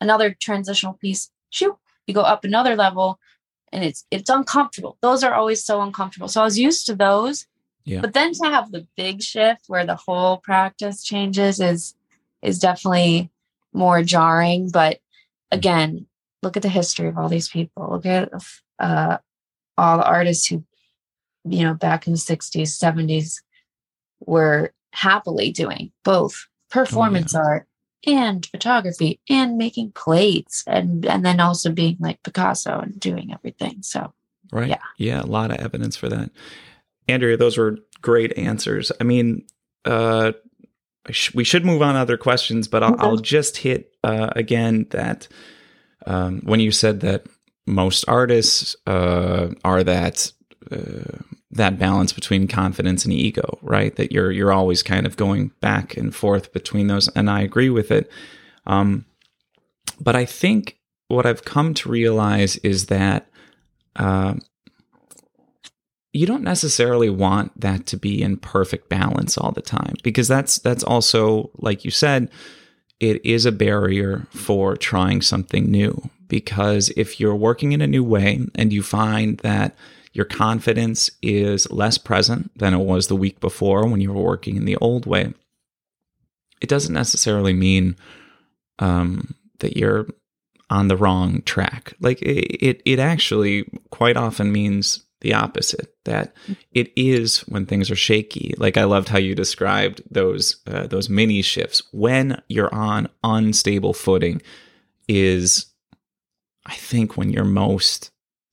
[0.00, 1.30] another transitional piece.
[1.50, 3.20] Shoot, you go up another level,
[3.70, 4.96] and it's it's uncomfortable.
[5.02, 6.28] Those are always so uncomfortable.
[6.28, 7.44] So I was used to those,
[7.86, 8.00] Yeah.
[8.00, 11.94] but then to have the big shift where the whole practice changes is
[12.42, 13.30] is definitely
[13.72, 14.70] more jarring.
[14.70, 14.98] But
[15.50, 16.06] again,
[16.42, 17.88] look at the history of all these people.
[17.90, 18.30] Look at
[18.78, 19.18] uh,
[19.78, 20.64] all the artists who,
[21.44, 23.40] you know, back in the '60s, '70s
[24.20, 27.66] were happily doing both performance art
[28.06, 33.82] and photography and making plates and and then also being like Picasso and doing everything.
[33.82, 34.12] So
[34.52, 34.68] Right.
[34.68, 34.76] Yeah.
[34.96, 35.22] Yeah.
[35.22, 36.30] A lot of evidence for that.
[37.08, 38.92] Andrea, those were great answers.
[39.00, 39.46] I mean,
[39.84, 40.32] uh,
[41.06, 43.02] I sh- we should move on to other questions, but I'll, Okay.
[43.02, 45.28] I'll just hit uh, again that
[46.06, 47.26] um, when you said that
[47.66, 50.32] most artists uh, are that
[50.70, 51.18] uh,
[51.52, 53.94] that balance between confidence and ego, right?
[53.96, 57.70] That you're you're always kind of going back and forth between those, and I agree
[57.70, 58.10] with it.
[58.66, 59.04] Um,
[60.00, 63.28] but I think what I've come to realize is that
[63.96, 64.40] um,
[66.16, 70.58] you don't necessarily want that to be in perfect balance all the time because that's
[70.58, 72.30] that's also like you said
[73.00, 78.02] it is a barrier for trying something new because if you're working in a new
[78.02, 79.74] way and you find that
[80.12, 84.56] your confidence is less present than it was the week before when you were working
[84.56, 85.32] in the old way
[86.60, 87.96] it doesn't necessarily mean
[88.78, 90.06] um, that you're
[90.70, 91.94] on the wrong track.
[92.00, 95.92] Like it, it, it actually quite often means the opposite.
[96.04, 96.32] That
[96.72, 98.54] it is when things are shaky.
[98.58, 103.92] Like I loved how you described those uh, those mini shifts when you're on unstable
[103.92, 104.40] footing.
[105.08, 105.66] Is
[106.64, 108.10] I think when you're most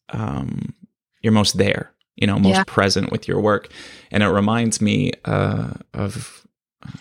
[0.10, 0.74] um,
[1.22, 1.92] you're most there.
[2.16, 2.64] You know, most Yeah.
[2.68, 3.70] present with your work,
[4.12, 6.46] and it reminds me uh, of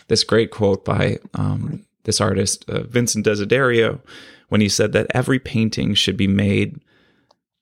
[0.09, 4.01] this great quote by um, this artist uh, Vincent Desiderio
[4.49, 6.81] when he said that every painting should be made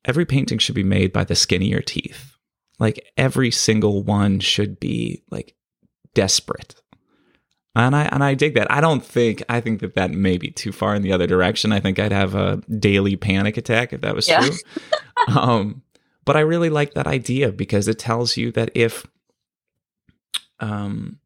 [0.04, 2.36] every painting should be made by the skinnier teeth
[2.80, 5.54] like every single one should be like
[6.14, 6.74] desperate.
[7.76, 8.72] And I and I dig that.
[8.72, 11.70] I don't think I think that that may be too far in the other direction.
[11.70, 14.40] I think I'd have a daily panic attack if that was Yeah.
[14.40, 14.56] true.
[15.38, 15.82] um,
[16.24, 19.06] but I really like that idea because it tells you that if,
[20.58, 21.18] um,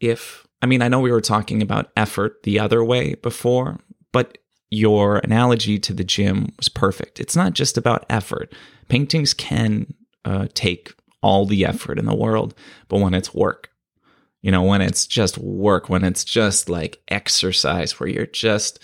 [0.00, 3.78] if I mean I know we were talking about effort the other way before,
[4.12, 4.36] but
[4.72, 7.20] your analogy to the gym was perfect.
[7.20, 8.54] It's not just about effort.
[8.88, 9.92] Paintings can
[10.24, 12.54] uh, take all the effort in the world,
[12.88, 13.68] but when it's work,
[14.40, 18.82] you know, when it's just work, when it's just like exercise, where you're just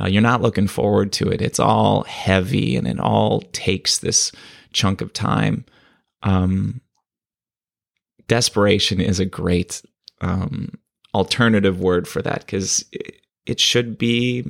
[0.00, 1.42] uh, you're not looking forward to it.
[1.42, 4.30] It's all heavy and it all takes this
[4.72, 5.64] chunk of time.
[6.22, 6.80] Um,
[8.28, 9.82] desperation is a great
[10.20, 10.78] um,
[11.12, 14.44] alternative word for that because it, it should be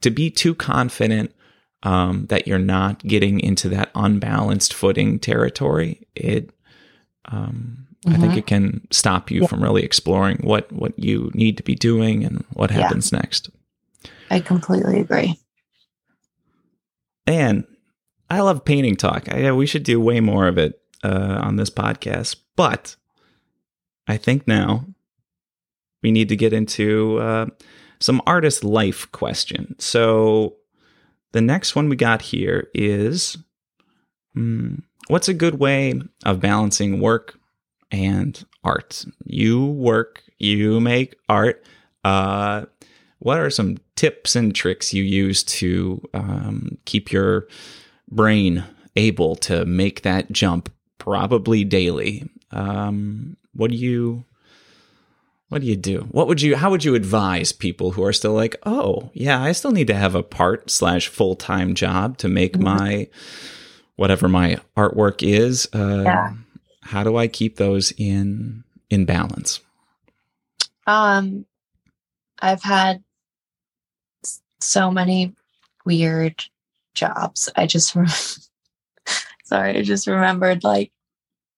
[0.00, 1.34] to be too confident
[1.82, 6.06] um, that you're not getting into that unbalanced footing territory.
[6.14, 6.50] It,
[7.26, 8.38] um, I think Mhm.
[8.38, 9.46] it can stop you Yeah.
[9.48, 12.82] from really exploring what what you need to be doing and what Yeah.
[12.82, 13.50] happens next.
[14.30, 15.38] I completely agree.
[17.26, 17.64] And
[18.30, 19.28] I love painting talk.
[19.32, 22.36] I, we should do way more of it uh, on this podcast.
[22.56, 22.96] But
[24.06, 24.86] I think now
[26.02, 27.46] we need to get into uh,
[27.98, 29.76] some artist life question.
[29.78, 30.56] So
[31.32, 33.36] the next one we got here is
[34.34, 34.76] hmm,
[35.08, 37.38] what's a good way of balancing work
[37.90, 39.04] and art?
[39.24, 41.64] You work, you make art.
[42.04, 42.66] Uh,
[43.18, 47.48] what are some tips and tricks you use to um, keep your
[48.10, 48.64] brain
[48.96, 54.24] able to make that jump probably daily um, what do you
[55.54, 58.32] what do you do what would you how would you advise people who are still
[58.32, 62.54] like oh yeah i still need to have a part slash full-time job to make
[62.58, 62.62] Mhm.
[62.62, 63.08] my
[63.94, 66.32] whatever my artwork is uh, Yeah.
[66.82, 69.60] how do i keep those in in balance
[70.88, 71.46] Um,
[72.40, 73.02] I've had
[74.60, 75.34] so many
[75.86, 76.44] weird
[76.94, 77.48] jobs.
[77.56, 77.96] I just,
[79.44, 80.92] sorry, I just remembered like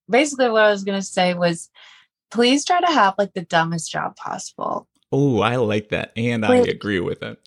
[0.09, 1.71] basically what I was going to say was
[2.37, 4.87] please try to have like the dumbest job possible.
[5.13, 7.39] oh i like that and i agree with it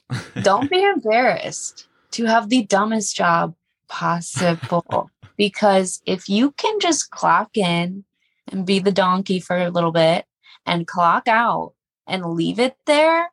[0.41, 3.55] Don't be embarrassed to have the dumbest job
[3.87, 8.03] possible because if you can just clock in
[8.47, 10.25] and be the donkey for a little bit
[10.65, 11.73] and clock out
[12.07, 13.31] and leave it there,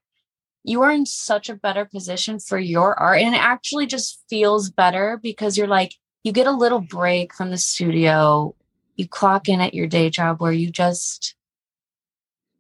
[0.64, 3.20] you are in such a better position for your art.
[3.20, 7.50] And it actually just feels better because you're like, you get a little break from
[7.50, 8.54] the studio.
[8.96, 11.35] You clock in at your day job where you just,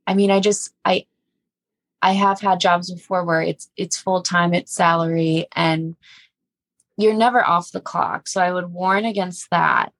[0.06, 1.06] I mean, I just, I,
[2.02, 5.96] I have had jobs before where it's it's full time, it's salary, and
[6.96, 8.28] you're never off the clock.
[8.28, 9.92] So I would warn against that.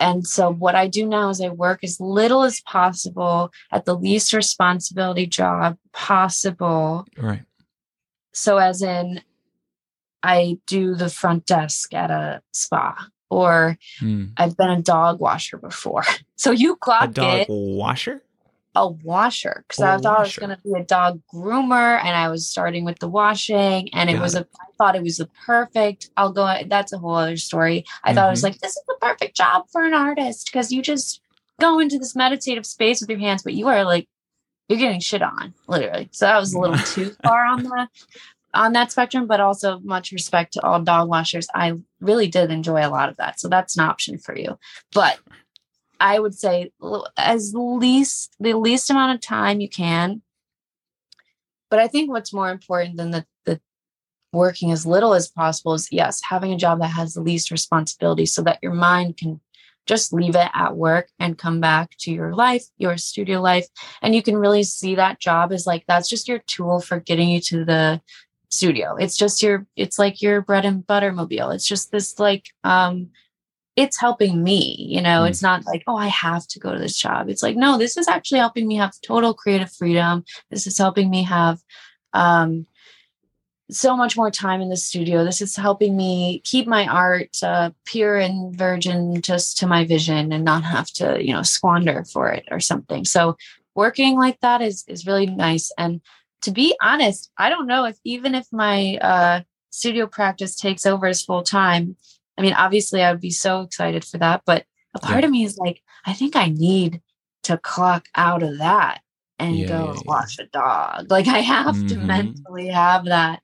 [0.00, 3.94] And so what I do now is I work as little as possible at the
[3.94, 7.06] least responsibility job possible.
[7.18, 7.42] right
[8.32, 9.20] So as in
[10.22, 14.26] I do the front desk at a spa or Hmm.
[14.38, 16.04] I've been a dog washer before.
[16.38, 18.22] So you clock a dog in washer
[18.76, 20.18] a washer because I thought washer.
[20.18, 23.92] I was going to be a dog groomer and I was starting with the washing
[23.94, 26.98] and it Got was a I thought it was the perfect I'll go that's a
[26.98, 27.84] whole other story.
[28.04, 30.82] I thought it was like this is the perfect job for an artist because you
[30.82, 31.22] just
[31.58, 34.06] go into this meditative space with your hands but you are like
[34.68, 36.10] you're getting shit on literally.
[36.12, 37.88] So that was a little too far on the
[38.52, 41.48] on that spectrum but also much respect to all dog washers.
[41.54, 43.40] I really did enjoy a lot of that.
[43.40, 44.58] So that's an option for you.
[44.92, 45.18] But
[46.00, 46.72] I would say
[47.16, 50.22] as least the least amount of time you can.
[51.70, 53.60] But I think what's more important than the the
[54.32, 58.26] working as little as possible is yes, having a job that has the least responsibility
[58.26, 59.40] so that your mind can
[59.86, 63.66] just leave it at work and come back to your life, your studio life.
[64.02, 67.28] And you can really see that job as like that's just your tool for getting
[67.28, 68.00] you to the
[68.50, 68.96] studio.
[68.96, 71.50] It's just your it's like your bread and butter mobile.
[71.50, 73.10] It's just this like um
[73.76, 75.28] it's helping me you know Mm.
[75.28, 77.28] it's not like oh i have to go to this job.
[77.28, 80.24] It's like no this is actually helping me have total creative freedom.
[80.50, 81.58] This is helping me have
[82.12, 82.66] um
[83.70, 85.24] so much more time in the studio.
[85.24, 90.32] This is helping me keep my art uh, pure and virgin just to my vision
[90.32, 93.04] and not have to you know squander for it or something.
[93.04, 93.36] So
[93.74, 95.72] working like that is is really nice.
[95.76, 96.00] And
[96.42, 101.06] to be honest i don't know if even if my uh studio practice takes over
[101.06, 101.96] as full time
[102.38, 104.64] I mean, obviously, I would be so excited for that, but
[104.94, 105.26] a part Yeah.
[105.26, 107.00] of me is like, I think I need
[107.44, 109.00] to clock out of that
[109.38, 111.06] and Yeah, go yeah, watch a dog.
[111.10, 112.06] Like, I have to Mhm.
[112.06, 113.42] mentally have that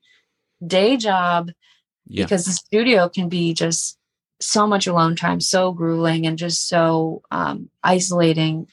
[0.67, 1.51] day job
[2.15, 3.99] because the studio can be just
[4.41, 8.67] so much alone time, so grueling and just so um, isolating,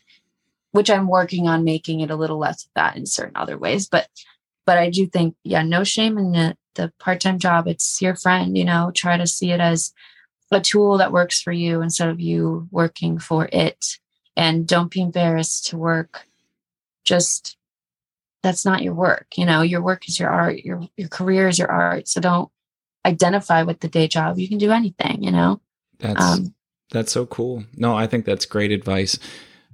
[0.71, 3.87] which I'm working on making it a little less of that in certain other ways.
[3.87, 4.07] But
[4.65, 7.67] but I do think, yeah, no shame in the, the part-time job.
[7.67, 9.93] It's your friend, you know, try to see it as
[10.51, 13.97] a tool that works for you instead of you working for it.
[14.35, 16.25] And don't be embarrassed to work.
[17.03, 17.57] Just
[18.41, 19.27] that's not your work.
[19.35, 22.07] You know, your work is your art, your your career is your art.
[22.07, 22.49] So don't
[23.05, 24.39] identify with the day job.
[24.39, 25.59] You can do anything, you know?
[25.99, 26.55] That's um,
[26.91, 27.65] that's so cool.
[27.75, 29.19] No, I think that's great advice.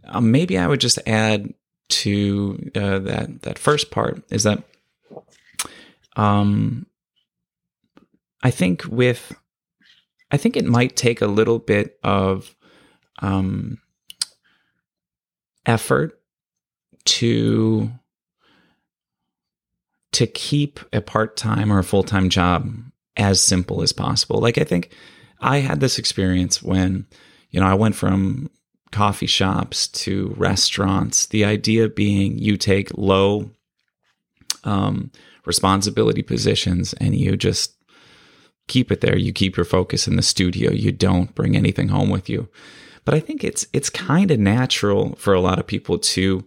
[0.05, 1.53] Um, maybe I would just add
[1.87, 4.63] to uh, that that first part is that
[6.15, 6.87] um
[8.43, 9.35] I think with
[10.31, 12.55] I think it might take a little bit of
[13.21, 13.79] um
[15.65, 16.19] effort
[17.05, 17.91] to
[20.11, 22.73] to keep a part-time or a full-time job
[23.17, 24.39] as simple as possible.
[24.39, 24.91] Like I think
[25.41, 27.05] I had this experience when,
[27.49, 28.49] you know, I went from
[28.93, 31.25] coffee shops to restaurants.
[31.25, 33.51] The idea being you take low
[34.63, 35.11] um,
[35.45, 37.74] responsibility positions and you just
[38.67, 39.17] keep it there.
[39.17, 40.71] You keep your focus in the studio.
[40.71, 42.47] You don't bring anything home with you.
[43.03, 46.43] But I think it's it's kind of natural for a lot of people to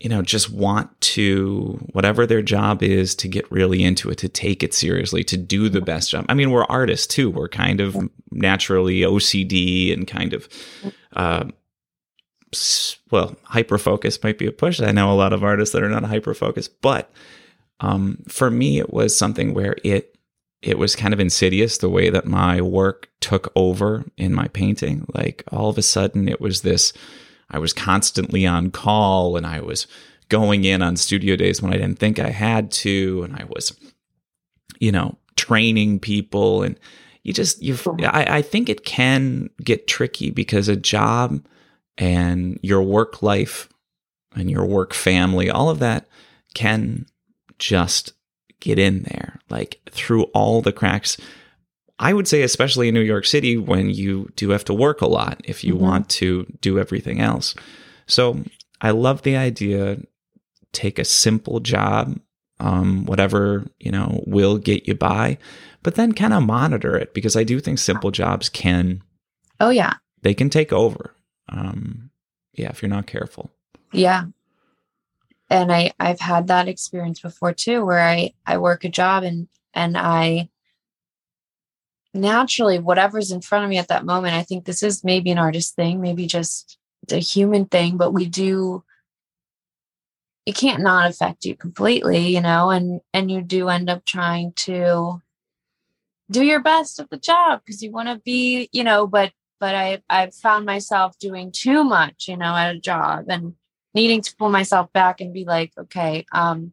[0.00, 4.30] you know, just want to, whatever their job is, to get really into it, to
[4.30, 6.24] take it seriously, to do the best job.
[6.30, 7.30] I mean, we're artists too.
[7.30, 7.96] We're kind of
[8.30, 10.48] naturally OCD and kind of,
[11.14, 11.44] uh,
[13.10, 14.80] well, hyper focused might be a push.
[14.80, 17.12] I know a lot of artists that are not hyper focused, but
[17.80, 20.16] um, for me, it was something where it
[20.62, 25.06] it was kind of insidious the way that my work took over in my painting.
[25.14, 26.92] Like all of a sudden, it was this
[27.50, 29.86] I was constantly on call and I was
[30.28, 33.22] going in on studio days when I didn't think I had to.
[33.24, 33.76] And I was,
[34.78, 36.62] you know, training people.
[36.62, 36.78] And
[37.24, 41.44] you just, you, I, I think it can get tricky because a job
[41.98, 43.68] and your work life
[44.36, 46.06] and your work family, all of that
[46.54, 47.06] can
[47.58, 48.12] just
[48.60, 51.16] get in there, like through all the cracks.
[51.98, 55.06] I would say, especially in New York City, when you do have to work a
[55.06, 55.84] lot if you mm-hmm.
[55.84, 57.54] want to do everything else.
[58.06, 58.42] So
[58.80, 59.98] I love the idea.
[60.72, 62.18] Take a simple job,
[62.58, 65.38] um, whatever you know will get you by,
[65.82, 69.02] but then kind of monitor it because I do think simple jobs can.
[69.58, 71.14] Oh yeah, they can take over.
[71.48, 72.10] Um,
[72.54, 73.50] yeah, if you're not careful.
[73.92, 74.26] Yeah,
[75.50, 79.48] and I I've had that experience before too, where I I work a job and
[79.74, 80.48] and I
[82.14, 85.38] naturally whatever's in front of me at that moment i think this is maybe an
[85.38, 86.78] artist thing maybe just
[87.12, 88.82] a human thing but we do
[90.44, 94.52] it can't not affect you completely you know and and you do end up trying
[94.54, 95.22] to
[96.30, 99.74] do your best at the job because you want to be you know but but
[99.74, 103.54] i i've found myself doing too much you know at a job and
[103.94, 106.72] needing to pull myself back and be like okay um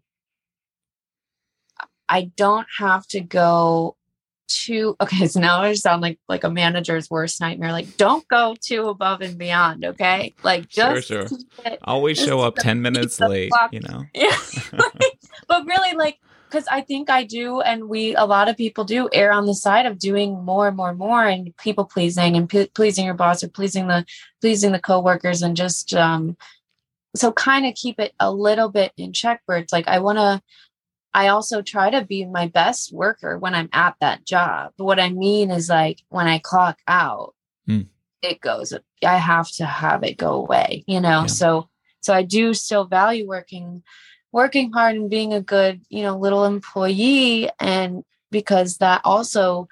[2.09, 3.95] i don't have to go
[4.47, 8.55] too okay so now i sound like like a manager's worst nightmare like don't go
[8.59, 11.39] too above and beyond okay like just sure, sure.
[11.65, 13.71] It, always show up 10 minutes late clock.
[13.73, 14.35] you know yeah
[15.47, 19.09] but really like because i think i do and we a lot of people do
[19.13, 22.49] err on the side of doing more and more and more and people pleasing and
[22.49, 24.05] p- pleasing your boss or pleasing the
[24.39, 26.37] pleasing the coworkers and just um
[27.17, 30.17] so kind of keep it a little bit in check where it's like i want
[30.17, 30.41] to
[31.17, 34.73] I also try to be my best worker when I'm at that job.
[34.77, 37.33] But what I mean is like when I clock out,
[37.67, 37.87] mm.
[38.21, 38.71] it goes,
[39.03, 41.21] I have to have it go away, you know?
[41.21, 41.25] Yeah.
[41.25, 41.69] So,
[42.01, 43.81] so I do still value working,
[44.31, 47.49] working hard and being a good, you know, little employee.
[47.59, 49.67] And because that also,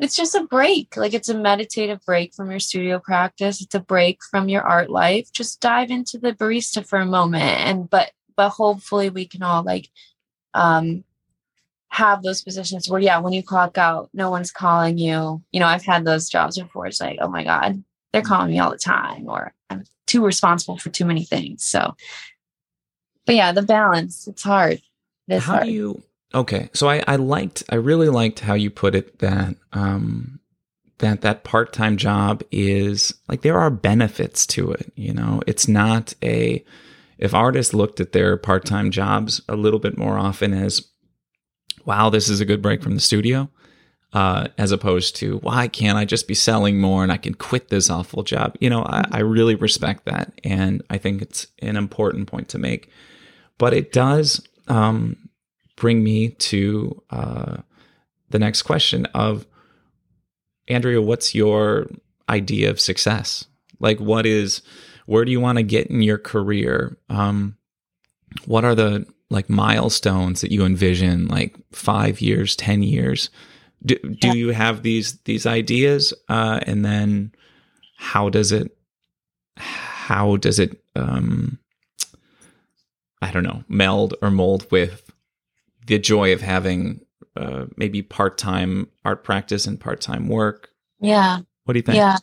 [0.00, 0.96] it's just a break.
[0.96, 3.60] Like it's a meditative break from your studio practice.
[3.60, 5.30] It's a break from your art life.
[5.32, 7.42] Just dive into the barista for a moment.
[7.42, 9.88] And, but, but hopefully we can all like
[10.54, 11.04] um,
[11.88, 15.42] have those positions where, yeah, when you clock out, no one's calling you.
[15.52, 16.86] You know, I've had those jobs before.
[16.86, 20.78] It's like, oh my God, they're calling me all the time, or I'm too responsible
[20.78, 21.64] for too many things.
[21.64, 21.94] So,
[23.26, 24.80] but yeah, the balance, it's hard.
[25.28, 25.66] It's how hard.
[25.66, 26.02] do you,
[26.34, 26.70] okay.
[26.72, 30.40] So I, I liked, I really liked how you put it that, um,
[30.98, 36.12] that that part-time job is like there are benefits to it you know it's not
[36.22, 36.62] a
[37.20, 40.88] if artists looked at their part time jobs a little bit more often as,
[41.84, 43.50] wow, this is a good break from the studio,
[44.14, 47.68] uh, as opposed to, why can't I just be selling more and I can quit
[47.68, 48.56] this awful job?
[48.58, 50.32] You know, I, I really respect that.
[50.42, 52.90] And I think it's an important point to make.
[53.58, 55.28] But it does um,
[55.80, 57.56] bring me to uh,
[58.28, 59.46] the next question of,
[60.68, 61.88] Andrea, what's your
[62.28, 63.46] idea of success?
[63.80, 64.60] Like, what is,
[65.06, 66.98] where do you want to get in your career?
[67.08, 67.56] Um,
[68.44, 73.30] what are the like milestones that you envision, like five years, 10 years?
[73.84, 74.34] Do, do Yeah.
[74.34, 76.12] you have these, these ideas?
[76.28, 77.32] Uh, and then
[77.96, 78.76] how does it,
[79.56, 81.58] how does it, um,
[83.22, 85.09] I don't know, meld or mold with
[85.90, 87.00] the joy of having
[87.36, 90.70] uh, maybe part time art practice and part time work.
[91.00, 91.40] Yeah.
[91.64, 91.96] What do you think?
[91.96, 92.16] Yeah.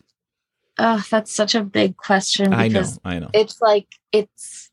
[0.79, 3.29] Oh, that's such a big question I know, I know.
[3.33, 4.71] it's like it's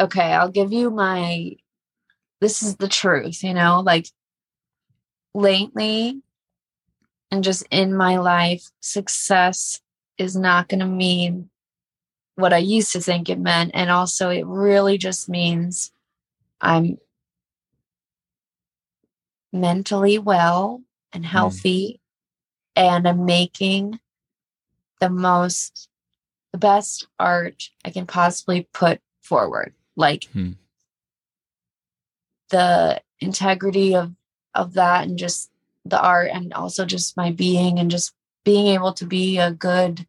[0.00, 1.52] okay, I'll give you my
[2.40, 4.06] this is the truth, you know, like
[5.34, 6.22] lately
[7.30, 9.80] and just in my life, success
[10.18, 11.50] is not going to mean
[12.34, 13.70] what I used to think it meant.
[13.74, 15.92] And also, it really just means
[16.60, 16.98] I'm
[19.52, 20.82] mentally well
[21.12, 22.00] and healthy,
[22.76, 24.00] and I'm making
[25.00, 25.88] the most,
[26.52, 29.74] the best art I can possibly put forward.
[29.96, 30.52] Like Hmm.
[32.50, 34.12] the integrity of
[34.54, 35.50] of that and just
[35.84, 38.12] the art and also just my being and just
[38.44, 40.06] being able to be a good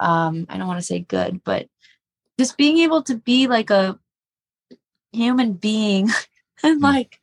[0.00, 1.68] um i don't want to say good but
[2.38, 3.98] just being able to be like a
[5.12, 6.08] human being
[6.62, 6.82] and Hmm.
[6.82, 7.20] like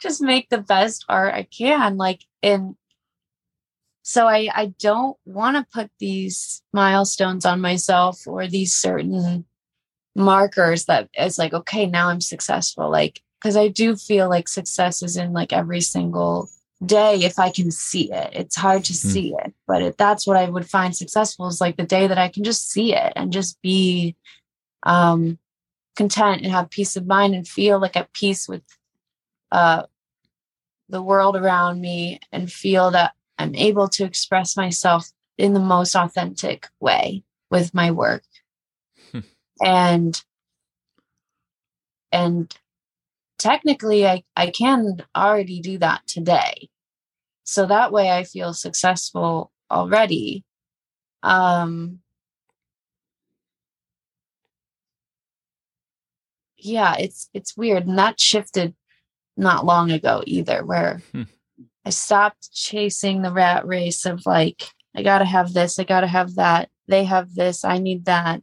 [0.00, 2.74] just make the best art i can like and
[4.02, 9.44] so i i don't want to put these milestones on myself or these certain
[10.16, 15.02] markers that it's like okay now i'm successful like because i do feel like success
[15.02, 16.48] is in like every single
[16.84, 19.08] day if i can see it it's hard to Hmm.
[19.10, 22.18] see it but it, that's what i would find successful is like the day that
[22.18, 24.16] i can just see it and just be
[24.82, 25.38] um
[25.96, 28.62] content and have peace of mind and feel like at peace with
[29.52, 29.82] uh
[30.90, 35.94] the world around me and feel that i'm able to express myself in the most
[35.96, 38.22] authentic way with my work.
[39.12, 39.20] Hmm.
[39.62, 40.22] and
[42.12, 42.54] and
[43.38, 46.68] technically I, I can already do that today.
[47.44, 50.44] So that way i feel successful already.
[51.22, 52.00] Um
[56.58, 57.86] yeah it's it's weird.
[57.86, 58.74] And that shifted
[59.40, 61.22] not long ago either where Hmm.
[61.84, 64.60] i stopped chasing the rat race of like
[64.94, 68.42] i gotta have this i gotta have that they have this i need that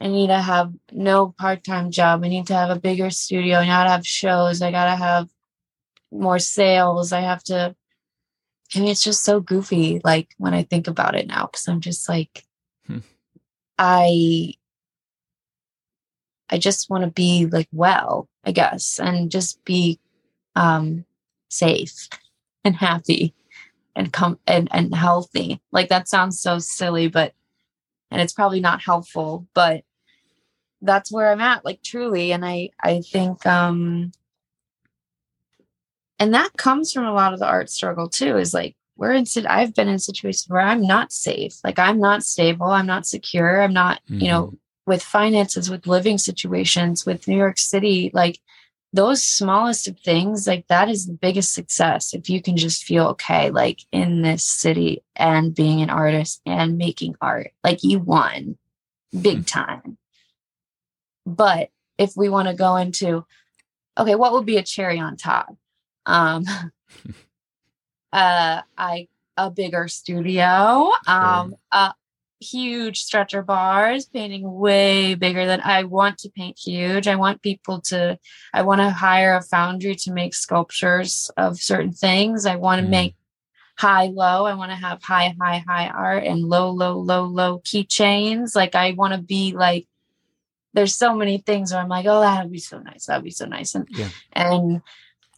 [0.00, 2.22] I need to have no part time job.
[2.22, 3.58] I need to have a bigger studio.
[3.58, 4.62] I gotta have shows.
[4.62, 5.28] I gotta have
[6.12, 7.12] more sales.
[7.12, 7.74] I have to.
[8.76, 10.00] I mean, it's just so goofy.
[10.04, 12.44] Like when I think about it now, because I'm just like,
[12.86, 12.98] Hmm.
[13.76, 14.54] I.
[16.50, 19.98] I just want to be like well, I guess, and just be
[20.56, 21.04] um
[21.48, 22.08] safe
[22.64, 23.34] and happy
[23.96, 25.60] and come and, and healthy.
[25.72, 27.32] Like that sounds so silly, but
[28.10, 29.82] and it's probably not helpful, but
[30.80, 32.32] that's where I'm at, like truly.
[32.32, 34.12] And I I think um
[36.18, 39.24] and that comes from a lot of the art struggle too, is like we're in
[39.48, 41.54] I've been in situations where I'm not safe.
[41.64, 44.54] Like I'm not stable, I'm not secure, I'm not, you know,
[44.88, 48.40] with finances, with living situations, with New York City, like
[48.94, 52.14] those smallest of things, like that is the biggest success.
[52.14, 56.78] If you can just feel okay, like in this city and being an artist and
[56.78, 58.56] making art, like you won
[59.20, 59.98] big time.
[61.26, 61.68] But
[61.98, 63.26] if we want to go into,
[63.98, 65.54] okay, what would be a cherry on top?
[66.06, 66.44] Um,
[68.12, 71.92] uh, I a bigger studio, um, uh,
[72.40, 77.08] huge stretcher bars, painting way bigger than I want to paint huge.
[77.08, 78.18] I want people to,
[78.54, 82.46] I want to hire a foundry to make sculptures of certain things.
[82.46, 82.90] I want to Mm.
[82.90, 83.14] make
[83.76, 84.44] high, low.
[84.46, 88.56] I want to have high, high, high art and low, low, low, low keychains.
[88.56, 89.86] Like I want to be like,
[90.74, 93.06] there's so many things where I'm like, oh, that'd be so nice.
[93.06, 93.74] That'd be so nice.
[93.74, 94.08] And, Yeah.
[94.32, 94.82] and,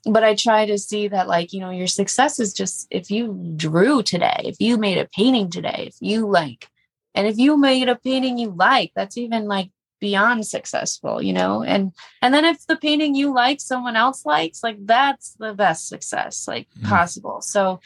[0.07, 3.53] but I try to see that, like, you know, your success is just if you
[3.57, 6.70] drew today, if you made a painting today, if you like,
[7.15, 11.63] and if you made a painting you like, that's even like beyond successful, you know?
[11.63, 11.93] And,
[12.23, 16.49] and then if the painting you like, someone else likes, like, that's the best success,
[16.49, 16.89] like, Mm.
[16.89, 17.43] possible.
[17.43, 17.81] So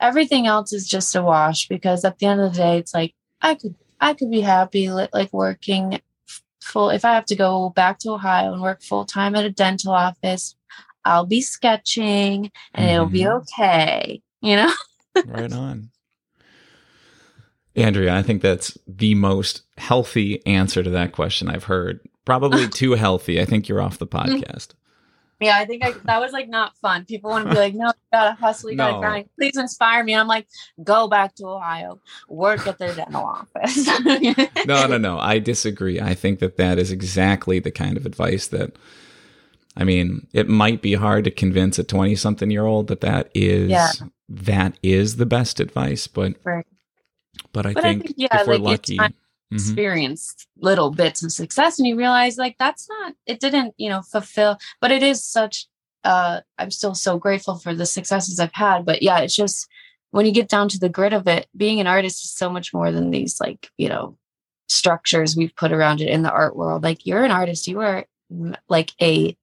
[0.00, 3.14] everything else is just a wash because at the end of the day, it's like,
[3.42, 6.00] I could, I could be happy, like, working
[6.62, 9.50] full if I have to go back to Ohio and work full time at a
[9.50, 10.56] dental office,
[11.04, 13.42] I'll be sketching and it'll be Mhm.
[13.42, 14.22] okay.
[14.40, 14.72] You know?
[15.26, 15.90] right on.
[17.76, 22.00] Andrea, I think that's the most healthy answer to that question I've heard.
[22.24, 23.40] Probably too healthy.
[23.40, 24.68] I think you're off the podcast.
[25.40, 27.04] Yeah, I think I, that was like not fun.
[27.04, 29.00] People want to be like, no, you gotta hustle, you gotta No.
[29.00, 29.28] grind.
[29.36, 30.14] Please inspire me.
[30.14, 30.46] I'm like,
[30.82, 33.86] go back to Ohio, work at the dental office.
[34.66, 35.18] no, no, no.
[35.18, 36.00] I disagree.
[36.00, 38.76] I think that that is exactly the kind of advice that.
[39.76, 43.70] I mean, it might be hard to convince a twenty-something year old that that is
[43.70, 43.90] Yeah.
[44.28, 46.64] that is the best advice, but Right.
[47.52, 49.12] But I But I think think, yeah, if we're like, lucky, not-
[49.52, 49.56] Mhm.
[49.56, 53.14] Experience little bits of success, and you realize like that's not.
[53.26, 54.58] It didn't, you know, fulfill.
[54.80, 55.66] But it is such.
[56.02, 58.84] uh I'm still so grateful for the successes I've had.
[58.86, 59.68] But yeah, it's just
[60.12, 62.72] when you get down to the grit of it, being an artist is so much
[62.74, 64.16] more than these like you know
[64.68, 66.82] structures we've put around it in the art world.
[66.82, 68.06] Like you're an artist, you are
[68.68, 69.36] like a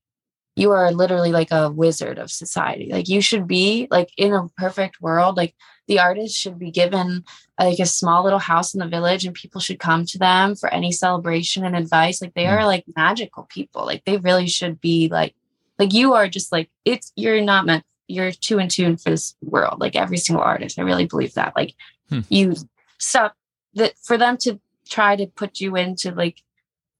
[0.55, 2.89] you are literally like a wizard of society.
[2.91, 5.55] Like you should be like in a perfect world, like
[5.91, 7.25] the artist should be given
[7.59, 10.73] like a small little house in the village and people should come to them for
[10.73, 12.21] any celebration and advice.
[12.21, 12.53] Like they Mm.
[12.59, 13.85] are like magical people.
[13.85, 15.35] Like they really should be like
[15.77, 19.35] like you are just like it's you're not meant you're too in tune for this
[19.41, 19.81] world.
[19.81, 20.79] Like every single artist.
[20.79, 21.53] I really believe that.
[21.57, 21.75] Like
[22.09, 22.21] Hmm.
[22.29, 22.55] you
[22.97, 23.35] stop
[23.73, 26.41] that for them to try to put you into like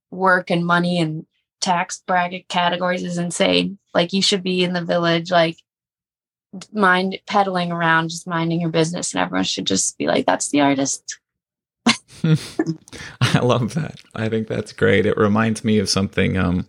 [0.10, 1.26] work and money and
[1.62, 3.78] tax bracket categories is insane.
[3.94, 5.58] Like you should be in the village, like
[6.74, 10.62] mind peddling around, just minding your business, and everyone should just be like, "That's the
[10.62, 11.20] artist."
[13.22, 13.96] I love that.
[14.14, 15.06] I think that's great.
[15.06, 16.38] It reminds me of something.
[16.38, 16.68] Um,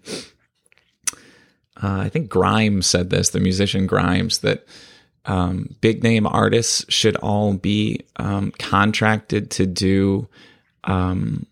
[1.82, 4.64] uh, I think Grimes said this, the musician Grimes, that
[5.24, 10.28] um, big name artists should all be um, contracted to do
[10.84, 11.46] um,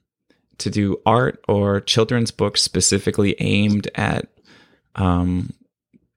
[0.59, 4.28] to do art or children's books specifically aimed at
[4.97, 5.53] um,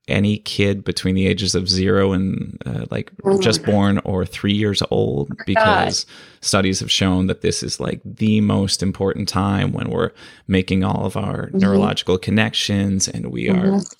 [0.07, 3.71] any kid between the ages of zero and uh, like Oh just God.
[3.71, 6.05] born or three years old because
[6.41, 10.11] studies have shown that this is like the most important time when we're
[10.47, 11.61] making all of our Mhm.
[11.61, 13.95] neurological connections and we are Mhm.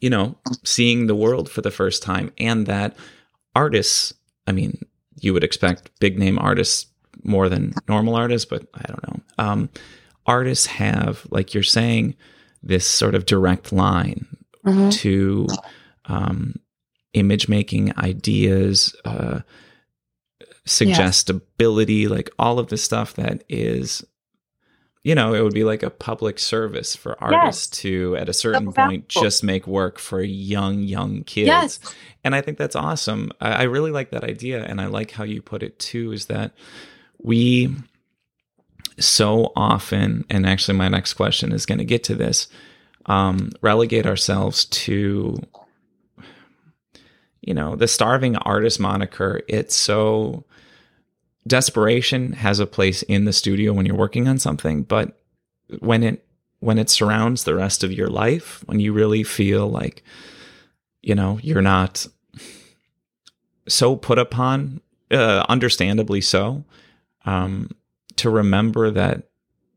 [0.00, 2.94] you know seeing the world for the first time and that
[3.56, 4.14] artists
[4.46, 4.80] i mean
[5.20, 6.86] you would expect big name artists
[7.24, 9.68] more than normal artists but i don't know um,
[10.26, 12.14] artists have like you're saying
[12.62, 14.26] this sort of direct line
[14.66, 14.92] Mhm.
[14.92, 15.46] to
[16.06, 16.56] um,
[17.12, 19.40] image making ideas, uh,
[20.64, 24.04] suggestibility, like all of the stuff that is,
[25.02, 28.72] you know, it would be like a public service for artists to, at a certain
[28.72, 31.46] point, just make work for young, young kids.
[31.46, 31.80] Yes.
[32.24, 33.30] And I think that's awesome.
[33.40, 34.64] I, I really like that idea.
[34.64, 36.52] And I like how you put it too is that
[37.18, 37.74] we
[38.98, 42.48] so often, and actually, my next question is going to get to this,
[43.08, 45.36] um, relegate ourselves to,
[47.40, 49.42] you know, the starving artist moniker.
[49.48, 50.44] It's so
[51.46, 55.18] desperation has a place in the studio when you're working on something, but
[55.80, 56.24] when it
[56.60, 60.02] when it surrounds the rest of your life, when you really feel like,
[61.02, 62.04] you know, you're not
[63.68, 64.80] so put upon,
[65.12, 66.64] uh, understandably so,
[67.26, 67.70] um,
[68.16, 69.28] to remember that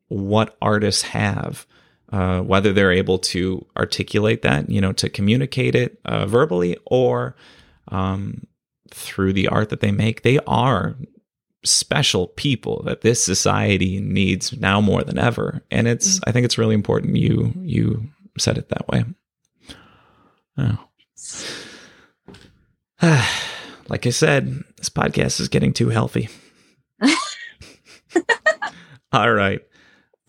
[0.07, 1.67] what artists have,
[2.11, 7.35] uh, whether they're able to articulate that, you know, to communicate it uh, verbally or
[7.89, 8.45] um,
[8.89, 10.95] through the art that they make, they are
[11.63, 15.63] special people that this society needs now more than ever.
[15.71, 19.05] And it's, I think it's really important you you said it that way.
[20.57, 20.77] Oh.
[23.87, 26.29] like I said, this podcast is getting too healthy.
[29.11, 29.61] All right.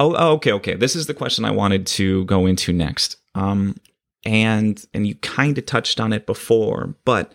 [0.02, 0.74] Oh, oh, okay, okay.
[0.74, 3.18] This is the question I wanted to go into next.
[3.36, 3.76] Um,
[4.24, 7.32] and and you kind of touched on it before, but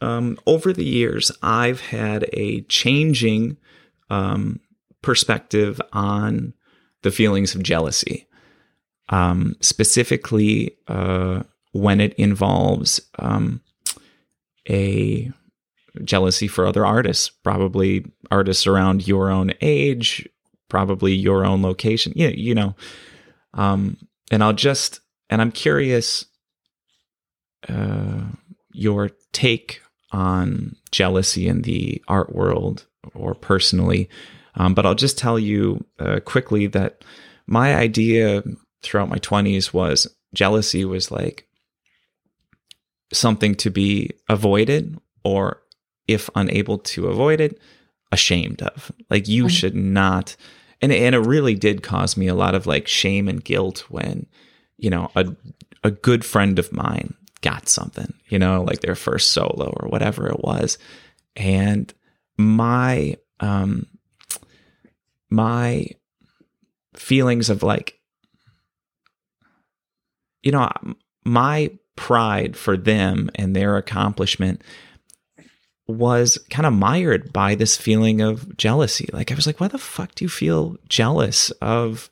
[0.00, 3.58] um, over the years, I've had a changing
[4.08, 4.60] um,
[5.02, 6.54] perspective on
[7.02, 8.26] the feelings of jealousy,
[9.10, 11.42] um, specifically uh,
[11.72, 13.60] when it involves um,
[14.70, 15.30] a
[16.02, 20.26] jealousy for other artists, probably artists around your own age,
[20.68, 22.12] probably your own location.
[22.16, 22.74] Yeah, you know.
[23.54, 23.96] Um,
[24.30, 25.00] and I'll just
[25.30, 26.26] and I'm curious
[27.68, 28.22] uh,
[28.72, 29.80] your take
[30.12, 34.08] on jealousy in the art world or personally.
[34.54, 37.04] Um, but I'll just tell you uh, quickly that
[37.46, 38.42] my idea
[38.82, 41.46] throughout my 20s was jealousy was like
[43.12, 45.62] something to be avoided or
[46.08, 47.58] if unable to avoid it
[48.12, 49.50] ashamed of like you Mhm.
[49.50, 50.36] should not
[50.82, 54.26] and and it really did cause me a lot of like shame and guilt when
[54.78, 55.26] you know a
[55.82, 60.26] a good friend of mine got something you know like their first solo or whatever
[60.28, 60.78] it was.
[61.36, 61.92] And
[62.36, 63.86] my um
[65.30, 65.88] my
[66.94, 67.98] feelings of like
[70.42, 70.70] you know
[71.24, 74.62] my pride for them and their accomplishment
[75.88, 79.08] was kind of mired by this feeling of jealousy.
[79.12, 82.10] Like I was like, why the fuck do you feel jealous of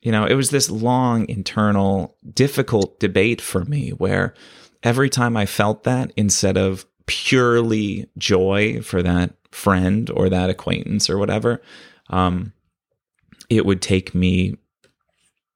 [0.00, 4.34] you know, it was this long internal difficult debate for me where
[4.82, 11.10] every time I felt that instead of purely joy for that friend or that acquaintance
[11.10, 11.60] or whatever,
[12.08, 12.52] um,
[13.50, 14.56] it would take me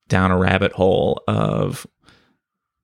[0.08, 1.86] down a rabbit hole of,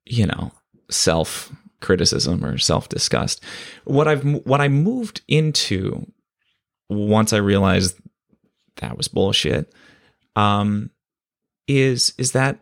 [0.07, 0.53] you know,
[0.91, 3.43] self criticism or self disgust.
[3.85, 6.07] What I've what I moved into
[6.89, 7.97] once I realized
[8.77, 9.73] that was bullshit,
[10.37, 10.91] um,
[11.69, 12.61] is is that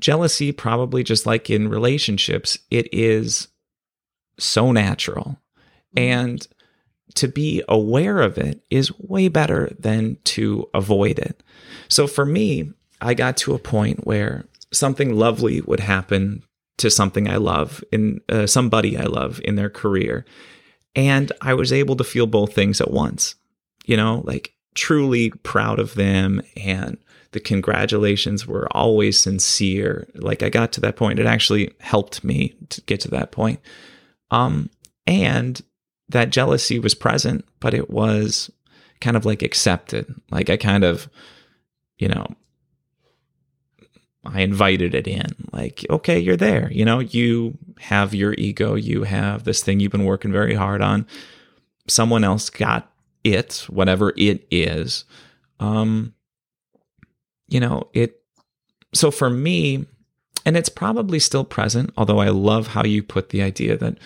[0.00, 3.48] jealousy probably just like in relationships, it is
[4.38, 5.38] so natural.
[5.96, 6.46] And
[7.14, 11.42] to be aware of it is way better than to avoid it.
[11.88, 16.42] So for me, I got to a point where something lovely would happen
[16.78, 20.24] to something I love in uh, somebody I love in their career.
[20.94, 23.34] And I was able to feel both things at once,
[23.86, 26.42] you know, like truly proud of them.
[26.56, 26.98] And
[27.32, 30.06] the congratulations were always sincere.
[30.14, 31.18] Like I got to that point.
[31.18, 33.60] It actually helped me to get to that point.
[34.30, 34.70] Um,
[35.06, 35.60] and
[36.08, 38.50] that jealousy was present, but it was
[39.00, 40.14] kind of like accepted.
[40.30, 41.08] Like I kind of,
[41.96, 42.26] you know,
[44.24, 45.26] I invited it in.
[45.52, 46.70] Like, okay, you're there.
[46.72, 50.80] You know, you have your ego, you have this thing you've been working very hard
[50.80, 51.06] on.
[51.88, 52.90] Someone else got
[53.24, 55.04] it, whatever it is.
[55.58, 56.14] Um,
[57.48, 58.20] you know, it
[58.94, 59.86] so for me,
[60.44, 63.98] and it's probably still present, although I love how you put the idea that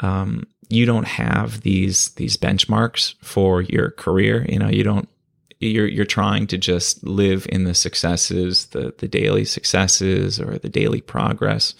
[0.00, 4.46] um, you don't have these these benchmarks for your career.
[4.48, 5.08] You know, you don't
[5.60, 10.68] you're you're trying to just live in the successes, the the daily successes or the
[10.68, 11.74] daily progress.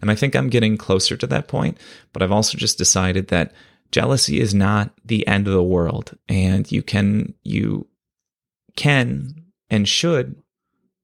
[0.00, 1.78] And I think I'm getting closer to that point,
[2.12, 3.52] but I've also just decided that
[3.90, 7.86] jealousy is not the end of the world and you can you
[8.76, 9.34] can
[9.70, 10.36] and should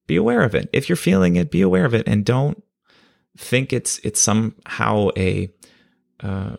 [0.06, 0.68] be aware of it.
[0.72, 2.62] If you're feeling it, be aware of it and don't
[3.36, 5.50] think it's it's somehow a
[6.20, 6.56] uh,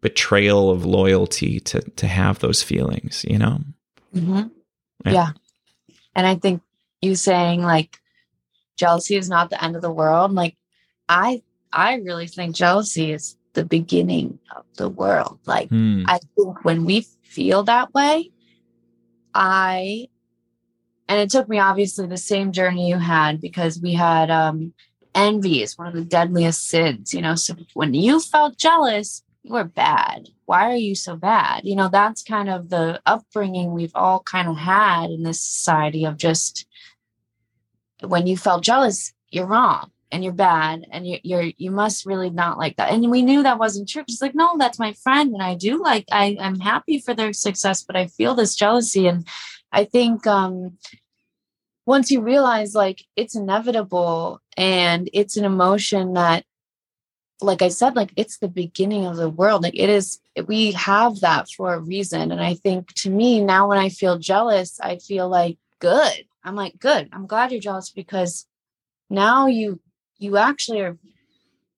[0.00, 3.60] betrayal of loyalty to to have those feelings, you know.
[4.14, 4.42] Mm-hmm.
[5.04, 5.12] Yeah.
[5.12, 5.30] yeah.
[6.14, 6.62] And I think
[7.02, 7.98] you saying like
[8.76, 10.32] jealousy is not the end of the world.
[10.32, 10.56] Like
[11.08, 11.42] I
[11.72, 15.38] I really think jealousy is the beginning of the world.
[15.46, 16.04] Like hmm.
[16.06, 18.30] I think when we feel that way,
[19.34, 20.08] I
[21.08, 24.72] and it took me obviously the same journey you had because we had um
[25.14, 27.34] envy is one of the deadliest sins, you know.
[27.34, 30.30] So when you felt jealous, you were bad.
[30.46, 31.64] Why are you so bad?
[31.64, 36.04] You know, that's kind of the upbringing we've all kind of had in this society
[36.04, 36.66] of just
[38.00, 42.30] when you felt jealous, you're wrong and you're bad and you, you're you must really
[42.30, 42.90] not like that.
[42.90, 44.02] And we knew that wasn't true.
[44.08, 47.32] It's like, no, that's my friend, and I do like I I'm happy for their
[47.32, 49.26] success, but I feel this jealousy, and
[49.72, 50.78] I think um
[51.86, 56.44] once you realize like it's inevitable and it's an emotion that
[57.40, 59.62] like I said, like it's the beginning of the world.
[59.62, 62.32] Like it is, we have that for a reason.
[62.32, 66.24] And I think to me, now when I feel jealous, I feel like good.
[66.44, 67.08] I'm like, good.
[67.12, 68.46] I'm glad you're jealous because
[69.10, 69.80] now you,
[70.18, 70.98] you actually are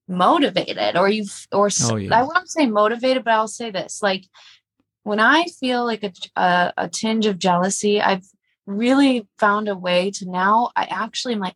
[0.09, 2.19] motivated or you've, or oh, yeah.
[2.19, 4.25] I won't say motivated, but I'll say this like
[5.03, 8.27] when I feel like a, a, a tinge of jealousy, I've
[8.67, 11.55] really found a way to now I actually am like,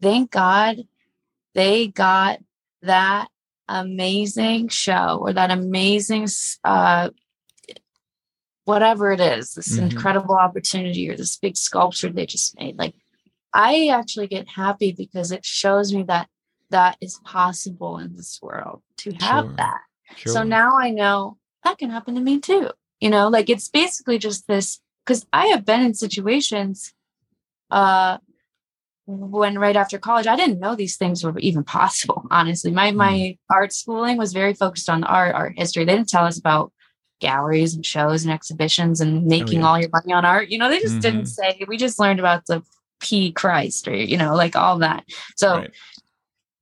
[0.00, 0.82] thank God
[1.54, 2.40] they got
[2.82, 3.28] that
[3.68, 6.26] amazing show or that amazing
[6.64, 7.08] uh
[8.64, 9.90] whatever it is this mm-hmm.
[9.90, 12.94] incredible opportunity or this big sculpture they just made like
[13.54, 16.28] i actually get happy because it shows me that
[16.70, 19.54] that is possible in this world to have sure.
[19.56, 19.80] that
[20.16, 20.32] sure.
[20.32, 22.68] so now i know that can happen to me too
[23.00, 26.94] you know like it's basically just this because i have been in situations
[27.70, 28.18] uh
[29.12, 32.96] when right after college i didn't know these things were even possible honestly my mm.
[32.96, 36.72] my art schooling was very focused on art art history they didn't tell us about
[37.20, 39.66] galleries and shows and exhibitions and making oh, yeah.
[39.68, 41.00] all your money on art you know they just mm-hmm.
[41.00, 42.62] didn't say we just learned about the
[43.00, 45.04] p christ or you know like all that
[45.36, 45.70] so right.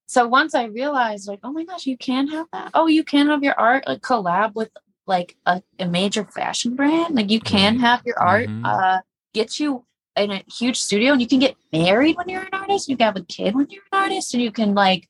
[0.07, 3.29] so once i realized like oh my gosh you can have that oh you can
[3.29, 4.71] have your art like collab with
[5.07, 8.65] like a, a major fashion brand like you can have your art mm-hmm.
[8.65, 8.99] uh
[9.33, 9.85] get you
[10.21, 13.07] in a huge studio and you can get married when you're an artist you can
[13.07, 15.09] have a kid when you're an artist and you can like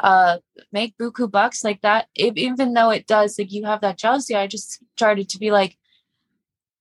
[0.00, 0.38] uh
[0.72, 4.34] make buku bucks like that it, even though it does like you have that jealousy
[4.34, 5.76] i just started to be like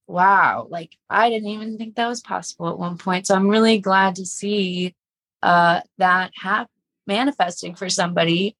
[0.07, 3.77] wow like i didn't even think that was possible at one point so i'm really
[3.77, 4.95] glad to see
[5.43, 6.71] uh that happen
[7.07, 8.55] manifesting for somebody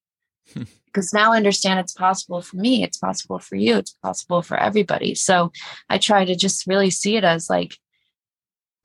[0.85, 4.57] because now I understand it's possible for me, it's possible for you, it's possible for
[4.57, 5.15] everybody.
[5.15, 5.51] So
[5.89, 7.77] I try to just really see it as like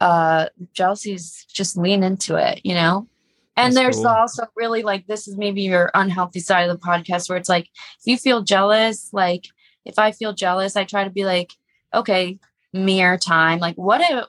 [0.05, 3.09] uh jealousy's just lean into it, you know?
[3.57, 4.09] And That's there's cool.
[4.09, 7.65] also really like this is maybe your unhealthy side of the podcast where it's like
[8.01, 9.47] if you feel jealous, like
[9.87, 11.53] if I feel jealous, I try to be like,
[11.95, 12.39] okay,
[12.73, 13.61] mere time.
[13.61, 14.27] Like what if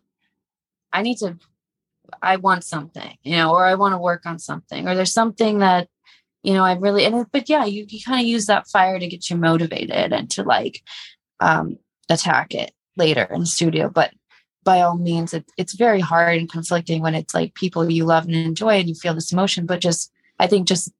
[0.93, 1.37] I need to
[2.21, 5.59] I want something, you know, or I want to work on something, or there's something
[5.59, 5.89] that,
[6.43, 8.99] you know, I really, and it- but yeah, you, you kind of use that fire
[8.99, 10.81] to get you motivated and to like
[11.39, 11.77] um,
[12.09, 13.89] attack it later in the studio.
[13.89, 14.13] But
[14.65, 18.25] by all means, it, it's very hard and conflicting when it's like people you love
[18.25, 19.65] and enjoy and you feel this emotion.
[19.65, 20.91] But just, I think just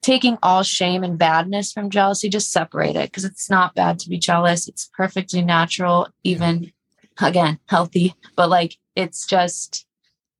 [0.00, 4.08] taking all shame and badness from jealousy, just separate it because it's not bad to
[4.08, 4.68] be jealous.
[4.68, 6.72] It's perfectly natural, even
[7.20, 9.82] again, healthy, but like it's just,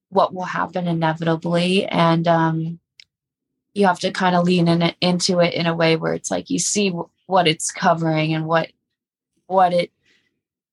[0.09, 2.78] what will happen inevitably and um
[3.74, 6.30] you have to kind of lean in it, into it in a way where it's
[6.30, 8.70] like you see w- what it's covering and what
[9.49, 9.90] what it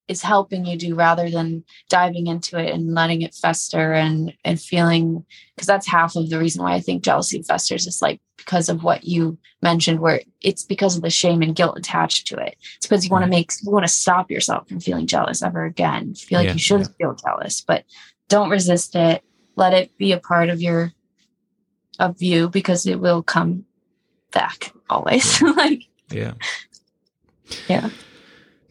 [0.07, 4.59] is helping you do rather than diving into it and letting it fester and and
[4.59, 5.25] feeling
[5.55, 8.83] because that's half of the reason why I think jealousy festers is like because of
[8.83, 12.57] what you mentioned where it's because of the shame and guilt attached to it.
[12.77, 15.63] It's because you want to make you want to stop yourself from feeling jealous ever
[15.63, 16.15] again.
[16.15, 17.85] Feel like Yeah, you shouldn't feel jealous but
[18.27, 19.23] don't resist it.
[19.55, 20.91] Let it be a part of your
[21.99, 23.65] of you because it will come
[24.31, 25.41] back always.
[25.55, 26.33] Like Yeah.
[27.69, 27.89] Yeah.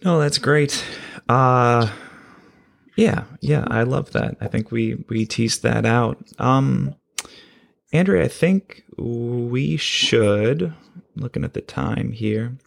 [0.04, 0.84] No, that's great.
[1.32, 1.88] Uh
[2.94, 4.36] yeah, yeah, I love that.
[4.42, 6.18] I think we we teased that out.
[6.38, 6.94] Um
[7.90, 10.74] Andrea, I think we should
[11.16, 12.58] looking at the time here.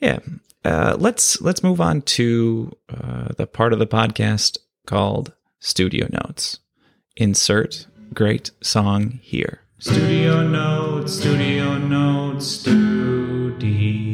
[0.00, 0.18] Yeah.
[0.66, 6.58] Uh let's let's move on to uh the part of the podcast called Studio Notes.
[7.16, 9.62] Insert great song here.
[9.78, 14.09] Studio notes, studio notes, studio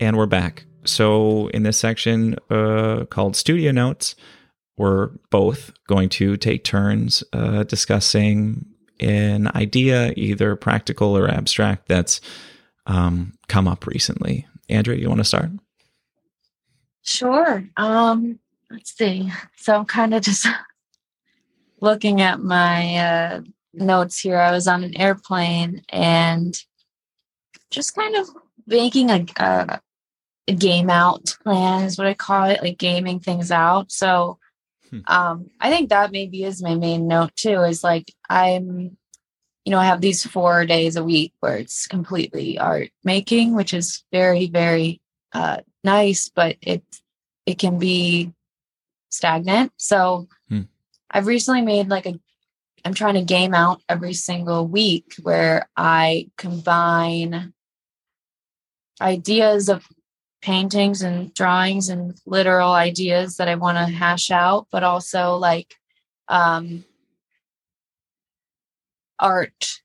[0.00, 0.64] And we're back.
[0.84, 4.14] So, in this section uh, called Studio Notes,
[4.76, 8.64] we're both going to take turns uh, discussing
[9.00, 12.20] an idea, either practical or abstract, that's
[12.86, 14.46] um, come up recently.
[14.68, 15.50] Andrea, you want to start?
[17.02, 17.64] Sure.
[17.76, 18.38] Um,
[18.70, 19.32] let's see.
[19.56, 20.46] So I'm kind of just
[21.80, 23.40] looking at my uh,
[23.74, 24.38] notes here.
[24.38, 26.56] I was on an airplane and
[27.70, 28.28] just kind of
[28.66, 29.80] making a, a, a
[30.54, 33.92] game out plan is what I call it, like gaming things out.
[33.92, 34.38] So
[34.90, 35.00] Hmm.
[35.06, 37.60] um, I think that maybe is my main note too.
[37.62, 38.96] Is like I'm,
[39.64, 43.74] you know, I have these four days a week where it's completely art making, which
[43.74, 46.82] is very, very uh, nice, but it
[47.44, 48.32] it can be
[49.10, 49.72] stagnant.
[49.76, 50.62] So Hmm.
[51.10, 52.18] I've recently made like a
[52.84, 57.52] I'm trying to game out every single week where I combine
[59.00, 59.86] ideas of
[60.40, 65.74] paintings and drawings and literal ideas that I want to hash out, but also like
[66.28, 66.84] um
[69.18, 69.80] art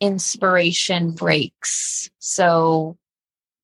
[0.00, 2.10] inspiration breaks.
[2.18, 2.96] So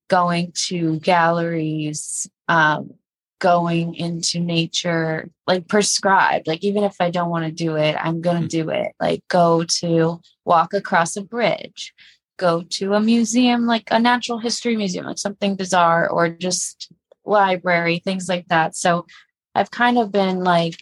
[0.08, 2.94] going to galleries, um,
[3.40, 8.20] going into nature, like prescribed, like even if I don't want to do it, I'm
[8.20, 8.42] going Hmm.
[8.44, 8.92] to do it.
[9.00, 11.92] Like go to walk across a bridge,
[12.36, 16.92] go to a museum, like a natural history museum, like something bizarre, or just
[17.24, 18.76] library, things like that.
[18.76, 19.06] So
[19.54, 20.76] I've kind of been like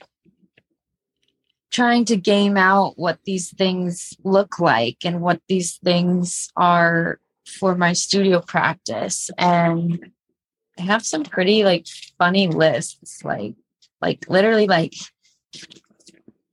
[1.73, 7.75] trying to game out what these things look like and what these things are for
[7.75, 10.13] my studio practice and
[10.79, 11.87] i have some pretty like
[12.19, 13.55] funny lists like
[14.01, 14.95] like literally like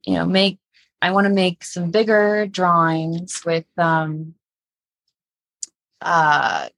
[0.04, 0.58] you know make
[1.00, 4.34] i want to make some bigger drawings with um
[6.02, 6.68] uh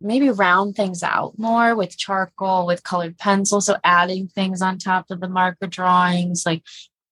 [0.00, 5.06] maybe round things out more with charcoal with colored pencil so adding things on top
[5.10, 6.62] of the marker drawings like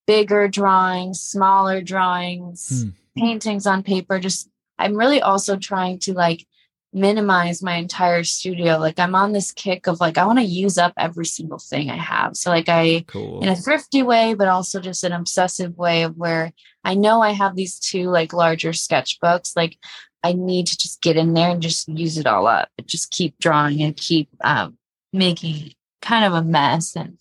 [0.05, 2.89] bigger drawings smaller drawings Hmm.
[3.21, 6.45] paintings on paper just i'm really also trying to like
[6.93, 10.77] minimize my entire studio like i'm on this kick of like i want to use
[10.77, 13.41] up every single thing i have so like i Cool.
[13.43, 16.53] in a thrifty way, but also just an obsessive way of where
[16.85, 19.57] I know I have these two like larger sketchbooks.
[19.57, 19.77] Like
[20.23, 22.69] I need to just get in there and just use it all up.
[22.85, 24.77] Just keep drawing and keep um,
[25.13, 27.17] making kind of a mess and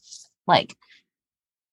[0.47, 0.77] like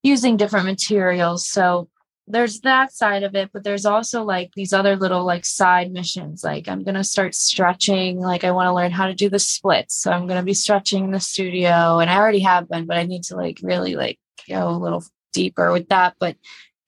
[0.03, 1.47] using different materials.
[1.47, 1.89] So
[2.27, 6.43] there's that side of it, but there's also like these other little like side missions.
[6.43, 8.19] Like I'm gonna start stretching.
[8.19, 9.95] Like I want to learn how to do the splits.
[9.95, 13.03] So I'm gonna be stretching in the studio, and I already have been, but I
[13.03, 15.03] need to like really like go a little
[15.33, 16.15] deeper with that.
[16.19, 16.37] But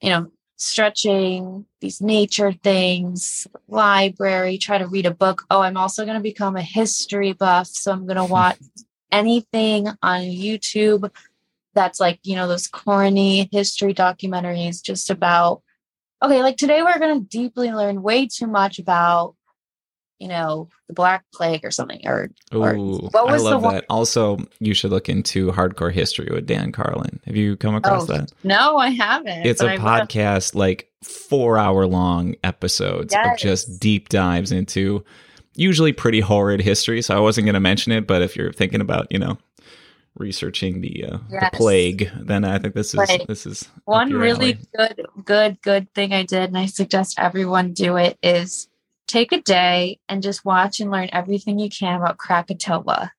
[0.02, 5.44] you know, stretching, these nature things, library, try to read a book.
[5.50, 7.68] Oh, I'm also going to become a history buff.
[7.68, 8.58] So I'm going to watch
[9.12, 11.12] anything on YouTube
[11.74, 15.62] that's like, you know, those corny history documentaries just about,
[16.24, 19.36] okay, like today we're going to deeply learn way too much about
[20.20, 22.00] you know, the Black Plague or something.
[22.06, 23.74] Or, or what was I love the one?
[23.76, 23.86] that.
[23.90, 27.20] Also, you should look into Hardcore History with Dan Carlin.
[27.26, 28.32] Have you come across Oh, that?
[28.44, 29.46] No, I haven't.
[29.46, 35.04] It's a I podcast, like four hour long episodes of just deep dives into
[35.56, 37.02] usually pretty horrid history.
[37.02, 39.38] So I wasn't going to mention it, but if you're thinking about, you know,
[40.18, 43.28] researching the uh, the plague, then I think this is Plague.
[43.28, 44.88] this is One really alley.
[44.96, 48.70] good, good, good thing I did, and I suggest everyone do it, is
[49.08, 53.12] take a day and just watch and learn everything you can about Krakatoa.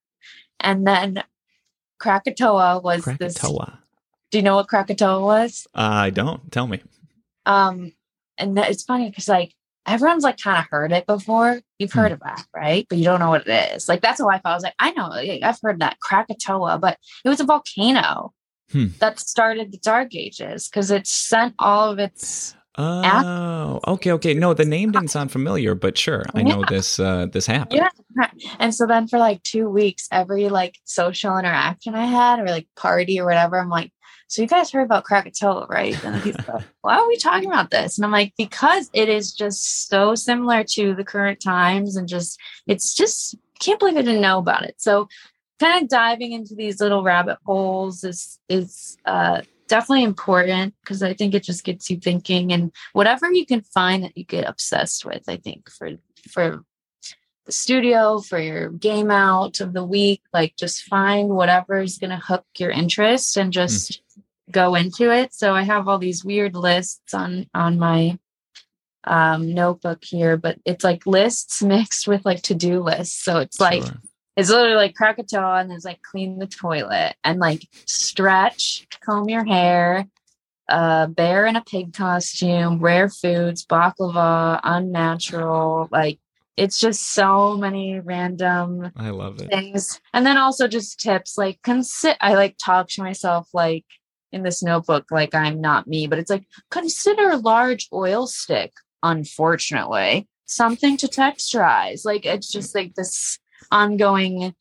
[0.59, 1.23] And then
[1.99, 3.35] Krakatoa was this.
[4.31, 5.67] Do you know what Krakatoa was?
[5.73, 6.51] I don't.
[6.51, 6.81] Tell me.
[7.45, 7.93] Um,
[8.37, 9.53] and that, it's funny because like
[9.85, 11.61] everyone's like kind of heard it before.
[11.79, 12.85] You've heard of that, right?
[12.89, 13.87] But you don't know what it is.
[13.87, 14.51] Like that's how I felt.
[14.51, 18.33] I was like, I know, like, I've heard that Krakatoa, but it was a volcano
[18.71, 18.87] Hmm.
[18.99, 22.53] that started the Dark Ages because it sent all of its.
[22.77, 24.33] Oh, okay, okay.
[24.33, 26.99] No, the name didn't sound familiar, but sure, I know this.
[26.99, 27.81] Uh, this happened.
[27.81, 27.89] Yeah.
[28.59, 32.67] And so then for like two weeks, every like social interaction I had or like
[32.75, 33.91] party or whatever, I'm like,
[34.27, 36.03] so you guys heard about Krakatoa, right?
[36.03, 37.97] And he's like, why are we talking about this?
[37.97, 42.37] And I'm like, because it is just so similar to the current times and just,
[42.67, 44.75] it's just, can't believe I didn't know about it.
[44.77, 45.07] So
[45.59, 51.13] kind of diving into these little rabbit holes is, is, uh, definitely important because I
[51.13, 55.05] think it just gets you thinking and whatever you can find that you get obsessed
[55.05, 55.91] with, I think for,
[56.29, 56.63] for
[57.45, 62.09] the studio for your game out of the week like just find whatever is going
[62.09, 64.01] to hook your interest and just
[64.51, 65.33] go into it.
[65.33, 68.19] So i have all these weird lists on on my
[69.05, 73.23] um notebook here but it's like lists mixed with like to-do lists.
[73.23, 74.01] So it's like Sure.
[74.37, 79.43] It's literally like Krakatoa and it's like clean the toilet and like stretch, comb your
[79.43, 80.05] hair,
[80.69, 85.89] uh, bear in a pig costume, rare foods, baklava, unnatural.
[85.91, 86.19] Like
[86.55, 89.49] it's just so many random I love it.
[89.49, 89.99] things.
[90.13, 93.85] And then also just tips like consider, I like talk to myself like
[94.31, 98.73] in this notebook, like I'm not me, but it's like consider a large oil stick,
[99.01, 102.05] unfortunately, something to texturize.
[102.05, 103.39] Like it's just like this
[103.71, 104.53] ongoing,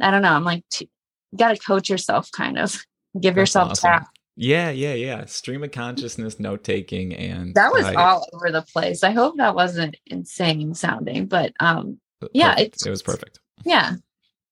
[0.00, 0.32] I don't know.
[0.32, 0.88] I'm like, t-
[1.32, 2.72] you got to coach yourself kind of
[3.20, 3.90] give That's yourself awesome.
[3.90, 4.08] tap.
[4.36, 5.26] Yeah, yeah, yeah.
[5.26, 9.02] Stream of consciousness, note taking, and That was I- all over the place.
[9.04, 12.00] I hope that wasn't insane sounding, but um,
[12.32, 13.38] yeah, it's- it was perfect.
[13.64, 13.94] yeah,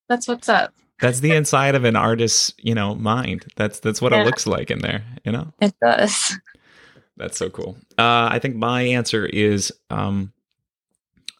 [0.09, 0.75] that's what's up.
[1.01, 3.47] That's the inside of an artist's, you know, mind.
[3.57, 4.23] That's that's what Yeah.
[4.23, 5.05] it looks like in there.
[5.25, 6.37] You know, It does.
[7.17, 7.77] that's so cool.
[7.97, 10.33] Uh, I think my answer is um,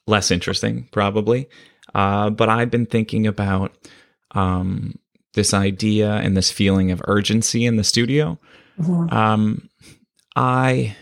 [0.07, 1.49] less interesting, probably.
[1.95, 3.73] Uh, but I've been thinking about
[4.33, 4.99] um,
[5.35, 8.39] this idea and this feeling of urgency in the studio.
[9.11, 9.69] Um,
[10.37, 10.97] I,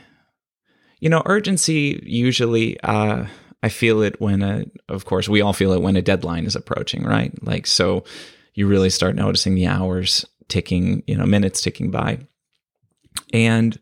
[1.01, 3.27] you know, urgency usually, uh,
[3.63, 6.57] I feel it when a, of course, we all feel it when a deadline is
[6.57, 7.33] approaching, right?
[7.43, 8.05] Like, so
[8.55, 12.21] you really start noticing the hours ticking, you know, minutes ticking by.
[13.33, 13.79] And,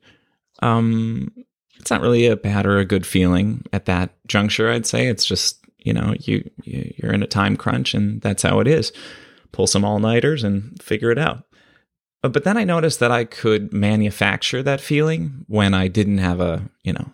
[0.62, 1.32] um,
[1.78, 5.06] it's not really a bad or a good feeling at that juncture, I'd say.
[5.06, 8.66] It's just, you know, you, you you're in a time crunch and that's how it
[8.66, 8.92] is.
[9.52, 11.44] Pull some all-nighters and figure it out.
[12.24, 16.40] Uh, But then I noticed that I could manufacture that feeling when I didn't have
[16.40, 17.12] a, you know,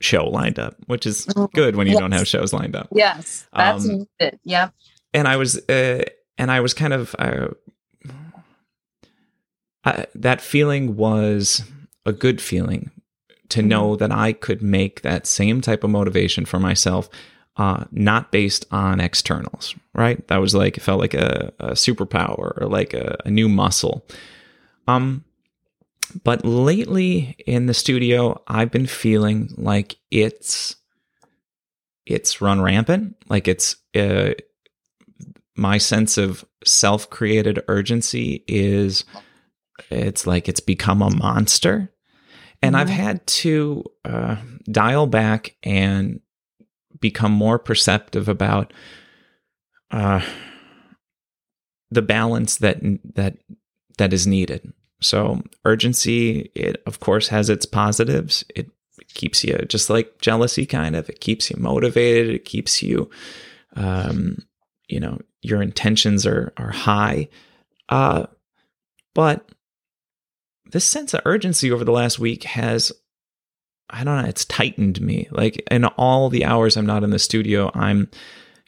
[0.00, 2.88] show lined up, which is good when you don't have shows lined up.
[2.92, 4.40] Yes, that's Um, it.
[4.44, 4.74] Yep.
[5.14, 6.02] And I was, uh,
[6.36, 7.48] and I was kind of, uh,
[9.84, 11.62] I, that feeling was
[12.04, 12.90] a good feeling
[13.48, 17.08] to know that I could make that same type of motivation for myself,
[17.56, 20.26] uh, not based on externals, right?
[20.28, 24.06] That was like, it felt like a, a superpower or like a, a new muscle.
[24.86, 25.24] Um,
[26.22, 30.76] but lately in the studio, I've been feeling like it's
[32.04, 33.16] it's run rampant.
[33.28, 34.34] Like it's uh,
[35.56, 39.04] my sense of self-created urgency is
[39.90, 41.92] it's like it's become a monster,
[42.62, 42.92] and I've Mhm.
[42.92, 44.36] had to uh,
[44.70, 46.20] dial back and
[47.00, 48.72] become more perceptive about
[49.90, 50.20] uh,
[51.90, 52.80] the balance that
[53.14, 53.38] that
[53.98, 54.72] that is needed.
[55.00, 58.44] So urgency, it of course has its positives.
[58.54, 58.70] It
[59.14, 61.08] keeps you just like jealousy, kind of.
[61.08, 62.34] It keeps you motivated.
[62.34, 63.10] It keeps you,
[63.74, 64.38] um,
[64.88, 67.28] you know, your intentions are are high.
[67.88, 68.26] Uh,
[69.14, 69.48] but
[70.72, 72.92] this sense of urgency over the last week has
[73.90, 75.28] I don't know, it's tightened me.
[75.30, 78.10] Like in all the hours I'm not in the studio, I'm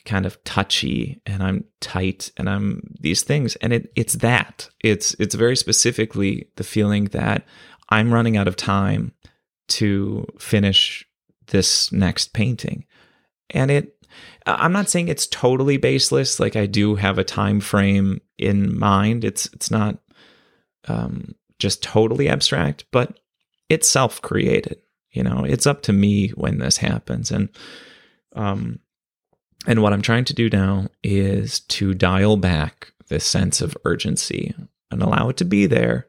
[0.04, 3.56] kind of touchy and I'm tight and I'm these things.
[3.56, 4.68] And it it's that.
[4.82, 7.46] It's it's very specifically the feeling that
[7.90, 9.12] I'm running out of time
[9.68, 11.06] to finish
[11.48, 12.84] this next painting.
[13.50, 13.94] And it
[14.46, 16.40] I'm not saying it's totally baseless.
[16.40, 19.24] Like I do have a time frame in mind.
[19.24, 19.98] It's it's not
[20.86, 23.18] um, just totally abstract, but
[23.68, 24.78] it's self created.
[25.10, 27.48] You know, it's up to me when this happens, and
[28.34, 28.80] um,
[29.66, 34.54] and what I'm trying to do now is to dial back this sense of urgency
[34.90, 36.06] and allow it to be there,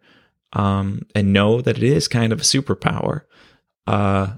[0.53, 3.21] um, and know that it is kind of a superpower.
[3.87, 4.33] Uh,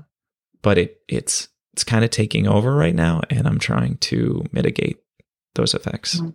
[0.61, 4.99] but it it's it's kind of taking over right now, and I'm trying to mitigate
[5.55, 6.17] those effects.
[6.17, 6.29] Mm-hmm.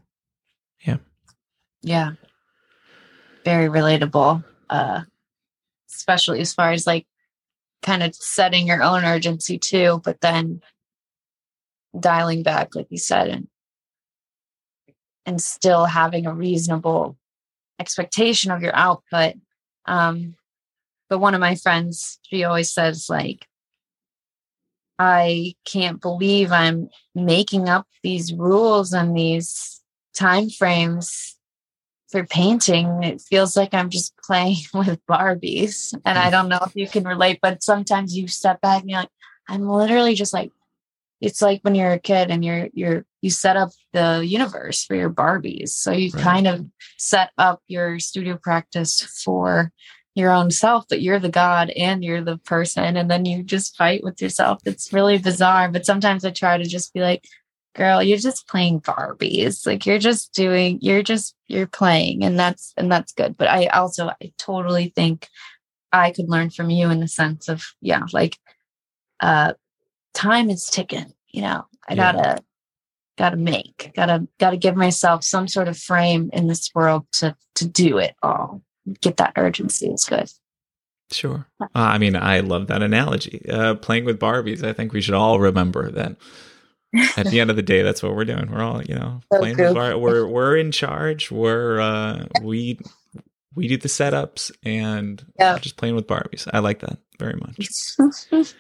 [0.87, 0.97] Yeah.
[1.83, 2.11] Yeah.
[3.45, 4.45] Very relatable.
[4.69, 5.03] Uh
[5.95, 7.07] especially as far as like
[7.83, 10.61] kind of setting your own urgency too, but then
[11.99, 13.49] dialing back, like you said, and
[15.25, 17.17] and still having a reasonable
[17.81, 19.35] expectation of your output.
[19.87, 20.37] Um,
[21.09, 23.47] but one of my friends, she always says, like,
[24.99, 29.83] I can't believe I'm making up these rules and these
[30.15, 31.36] time frames
[32.11, 33.03] for painting.
[33.03, 35.95] It feels like I'm just playing with Barbies.
[36.05, 39.01] And I don't know if you can relate, but sometimes you step back and you're
[39.01, 39.11] like,
[39.49, 40.53] I'm literally just like,
[41.21, 44.95] it's like when you're a kid and you're you're you set up the universe for
[44.95, 45.71] your Barbies.
[45.71, 46.23] So you Right.
[46.23, 46.67] kind of
[46.99, 49.73] set up your studio practice for
[50.15, 53.77] your own self, but you're the god and you're the person, and then you just
[53.77, 54.61] fight with yourself.
[54.67, 55.71] It's really bizarre.
[55.71, 57.27] But sometimes I try to just be like,
[57.77, 59.67] girl, you're just playing Barbies.
[59.67, 63.37] Like you're just doing, you're just you're playing, and that's and that's good.
[63.37, 65.29] But I also I totally think
[65.93, 68.39] I could learn from you in the sense of, yeah, like
[69.21, 69.53] uh
[70.15, 71.67] time is ticking, you know.
[71.89, 72.13] I Yeah.
[72.13, 72.45] gotta
[73.19, 77.69] gotta make, gotta gotta give myself some sort of frame in this world to to
[77.69, 78.63] do it all.
[79.01, 80.31] Get that urgency is good.
[81.13, 81.47] Sure.
[81.61, 83.49] Uh, I mean, I love that analogy.
[83.49, 86.17] Uh, playing with Barbies, I think we should all remember that
[87.17, 88.51] at the end of the day, that's what we're doing.
[88.51, 89.75] We're all, you know, So playing with goofy.
[89.75, 91.31] Bar- we're we're in charge.
[91.31, 92.79] We're uh, we
[93.55, 95.25] we do the setups and
[95.55, 96.49] we're just playing with Barbies.
[96.53, 97.69] I like that very much.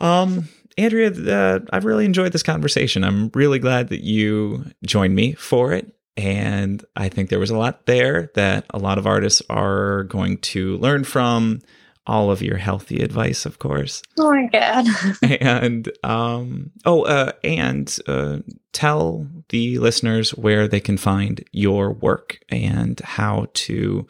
[0.00, 3.02] Um, Andrea, uh, I've really enjoyed this conversation.
[3.02, 5.92] I'm really glad that you joined me for it.
[6.16, 10.38] And I think there was a lot there that a lot of artists are going
[10.38, 11.60] to learn from.
[12.08, 14.02] All of your healthy advice, of course.
[14.18, 14.86] oh my god.
[15.40, 18.38] And um, oh, uh, and uh,
[18.72, 24.06] tell the listeners where they can find your work and how to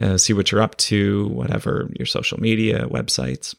[0.00, 3.54] uh, see what you're up to, whatever your social media websites.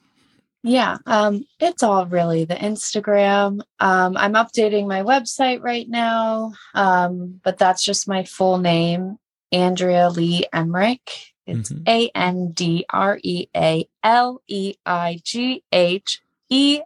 [0.63, 3.61] Yeah, um, it's all really the Instagram.
[3.79, 9.17] Um, I'm updating my website right now, um, but that's just my full name,
[9.51, 11.33] Andrea Leigh Emmerich.
[11.47, 11.87] It's Mhm.
[11.87, 16.81] A N D R E A L E I G H E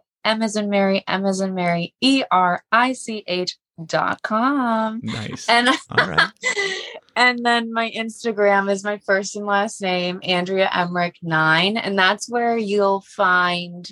[0.56, 1.04] in Mary,
[1.40, 3.56] in Mary, E R I C H
[3.86, 5.00] dot com.
[5.02, 5.48] Nice.
[5.48, 6.30] And All right.
[7.16, 12.28] and then my Instagram is my first and last name, Andrea Emmerich nine, and that's
[12.30, 13.90] where you'll find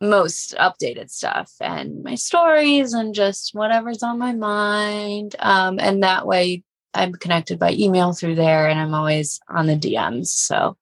[0.00, 5.36] most updated stuff and my stories and just whatever's on my mind.
[5.38, 6.64] Um, and that way
[6.94, 10.26] I'm connected by email through there, and I'm always on the DMs.
[10.28, 10.76] So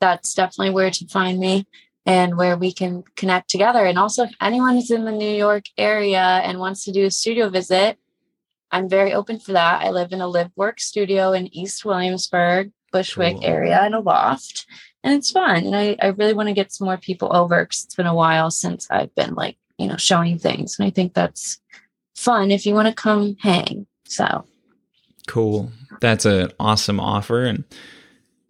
[0.00, 1.66] that's definitely where to find me
[2.06, 3.86] and where we can connect together.
[3.86, 7.10] And also, if anyone is in the New York area and wants to do a
[7.10, 7.98] studio visit,
[8.70, 9.82] I'm very open for that.
[9.82, 13.44] I live in a live work studio in East Williamsburg, Bushwick Cool.
[13.44, 14.66] area in a loft.
[15.02, 15.64] And it's fun.
[15.64, 18.14] And I, I really want to get some more people over because it's been a
[18.14, 20.78] while since I've been like, you know, showing things.
[20.78, 21.60] And I think that's
[22.16, 23.86] fun if you want to come hang.
[24.06, 24.44] So
[25.26, 25.70] Cool.
[26.00, 27.44] That's an awesome offer.
[27.44, 27.64] And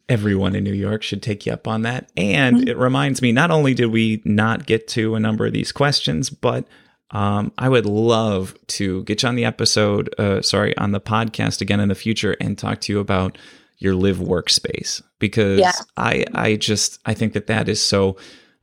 [0.09, 2.11] everyone in New York should take you up on that.
[2.17, 5.73] And it reminds me not only did we not get to a number of these
[5.73, 6.67] questions, but
[7.11, 11.61] um, I would love to get you on the episode, uh, sorry, on the podcast
[11.61, 13.39] again in the future and talk to you about
[13.79, 15.73] your live workspace because Yeah.
[15.97, 18.17] I, I just, I think that that is so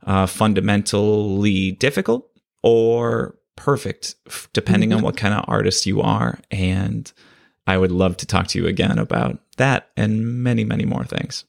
[0.06, 2.28] uh, fundamentally difficult
[2.62, 4.14] or perfect
[4.52, 5.04] depending on Mhm.
[5.04, 6.38] what kind of artist you are.
[6.50, 7.10] And
[7.66, 11.44] I would love to talk to you again about that and many, many more things.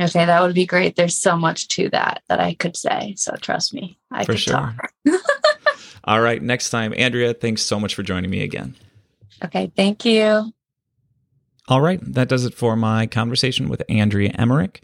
[0.00, 0.96] Okay, that would be great.
[0.96, 3.14] There's so much to that that I could say.
[3.16, 4.54] So trust me, I For could sure.
[4.54, 4.92] talk.
[6.04, 8.74] All right, next time, Andrea, thanks so much for joining me again.
[9.44, 10.52] Okay, thank you.
[11.68, 14.82] All right, that does it for my conversation with Andrea Emmerich.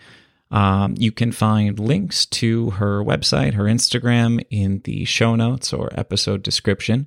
[0.51, 5.91] Um, you can find links to her website, her Instagram in the show notes or
[5.99, 7.07] episode description.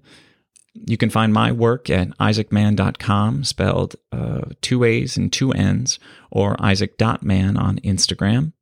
[0.73, 5.99] You can find my work at isaacmann.com, spelled uh, two A's and two N's,
[6.31, 8.53] or isaac.mann on Instagram.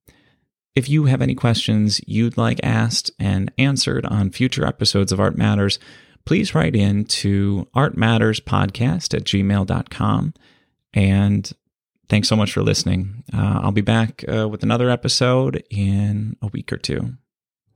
[0.76, 5.38] If you have any questions you'd like asked and answered on future episodes of Art
[5.38, 5.80] Matters,
[6.26, 10.34] please write in to artmatterspodcast at gmail.com.
[10.94, 11.52] And
[12.10, 13.24] thanks so much for listening.
[13.34, 17.16] Uh, I'll be back uh, with another episode in a week or two.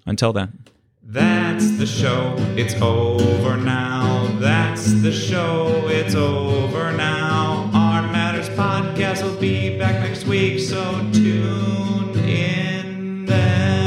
[0.06, 0.66] Until then.
[1.08, 4.26] That's the show, it's over now.
[4.40, 7.70] That's the show, it's over now.
[7.76, 10.82] Art Matters Podcast will be back next week, so
[11.14, 13.86] tune in then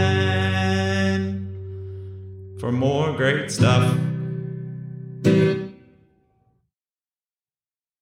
[2.57, 3.99] for more great stuff.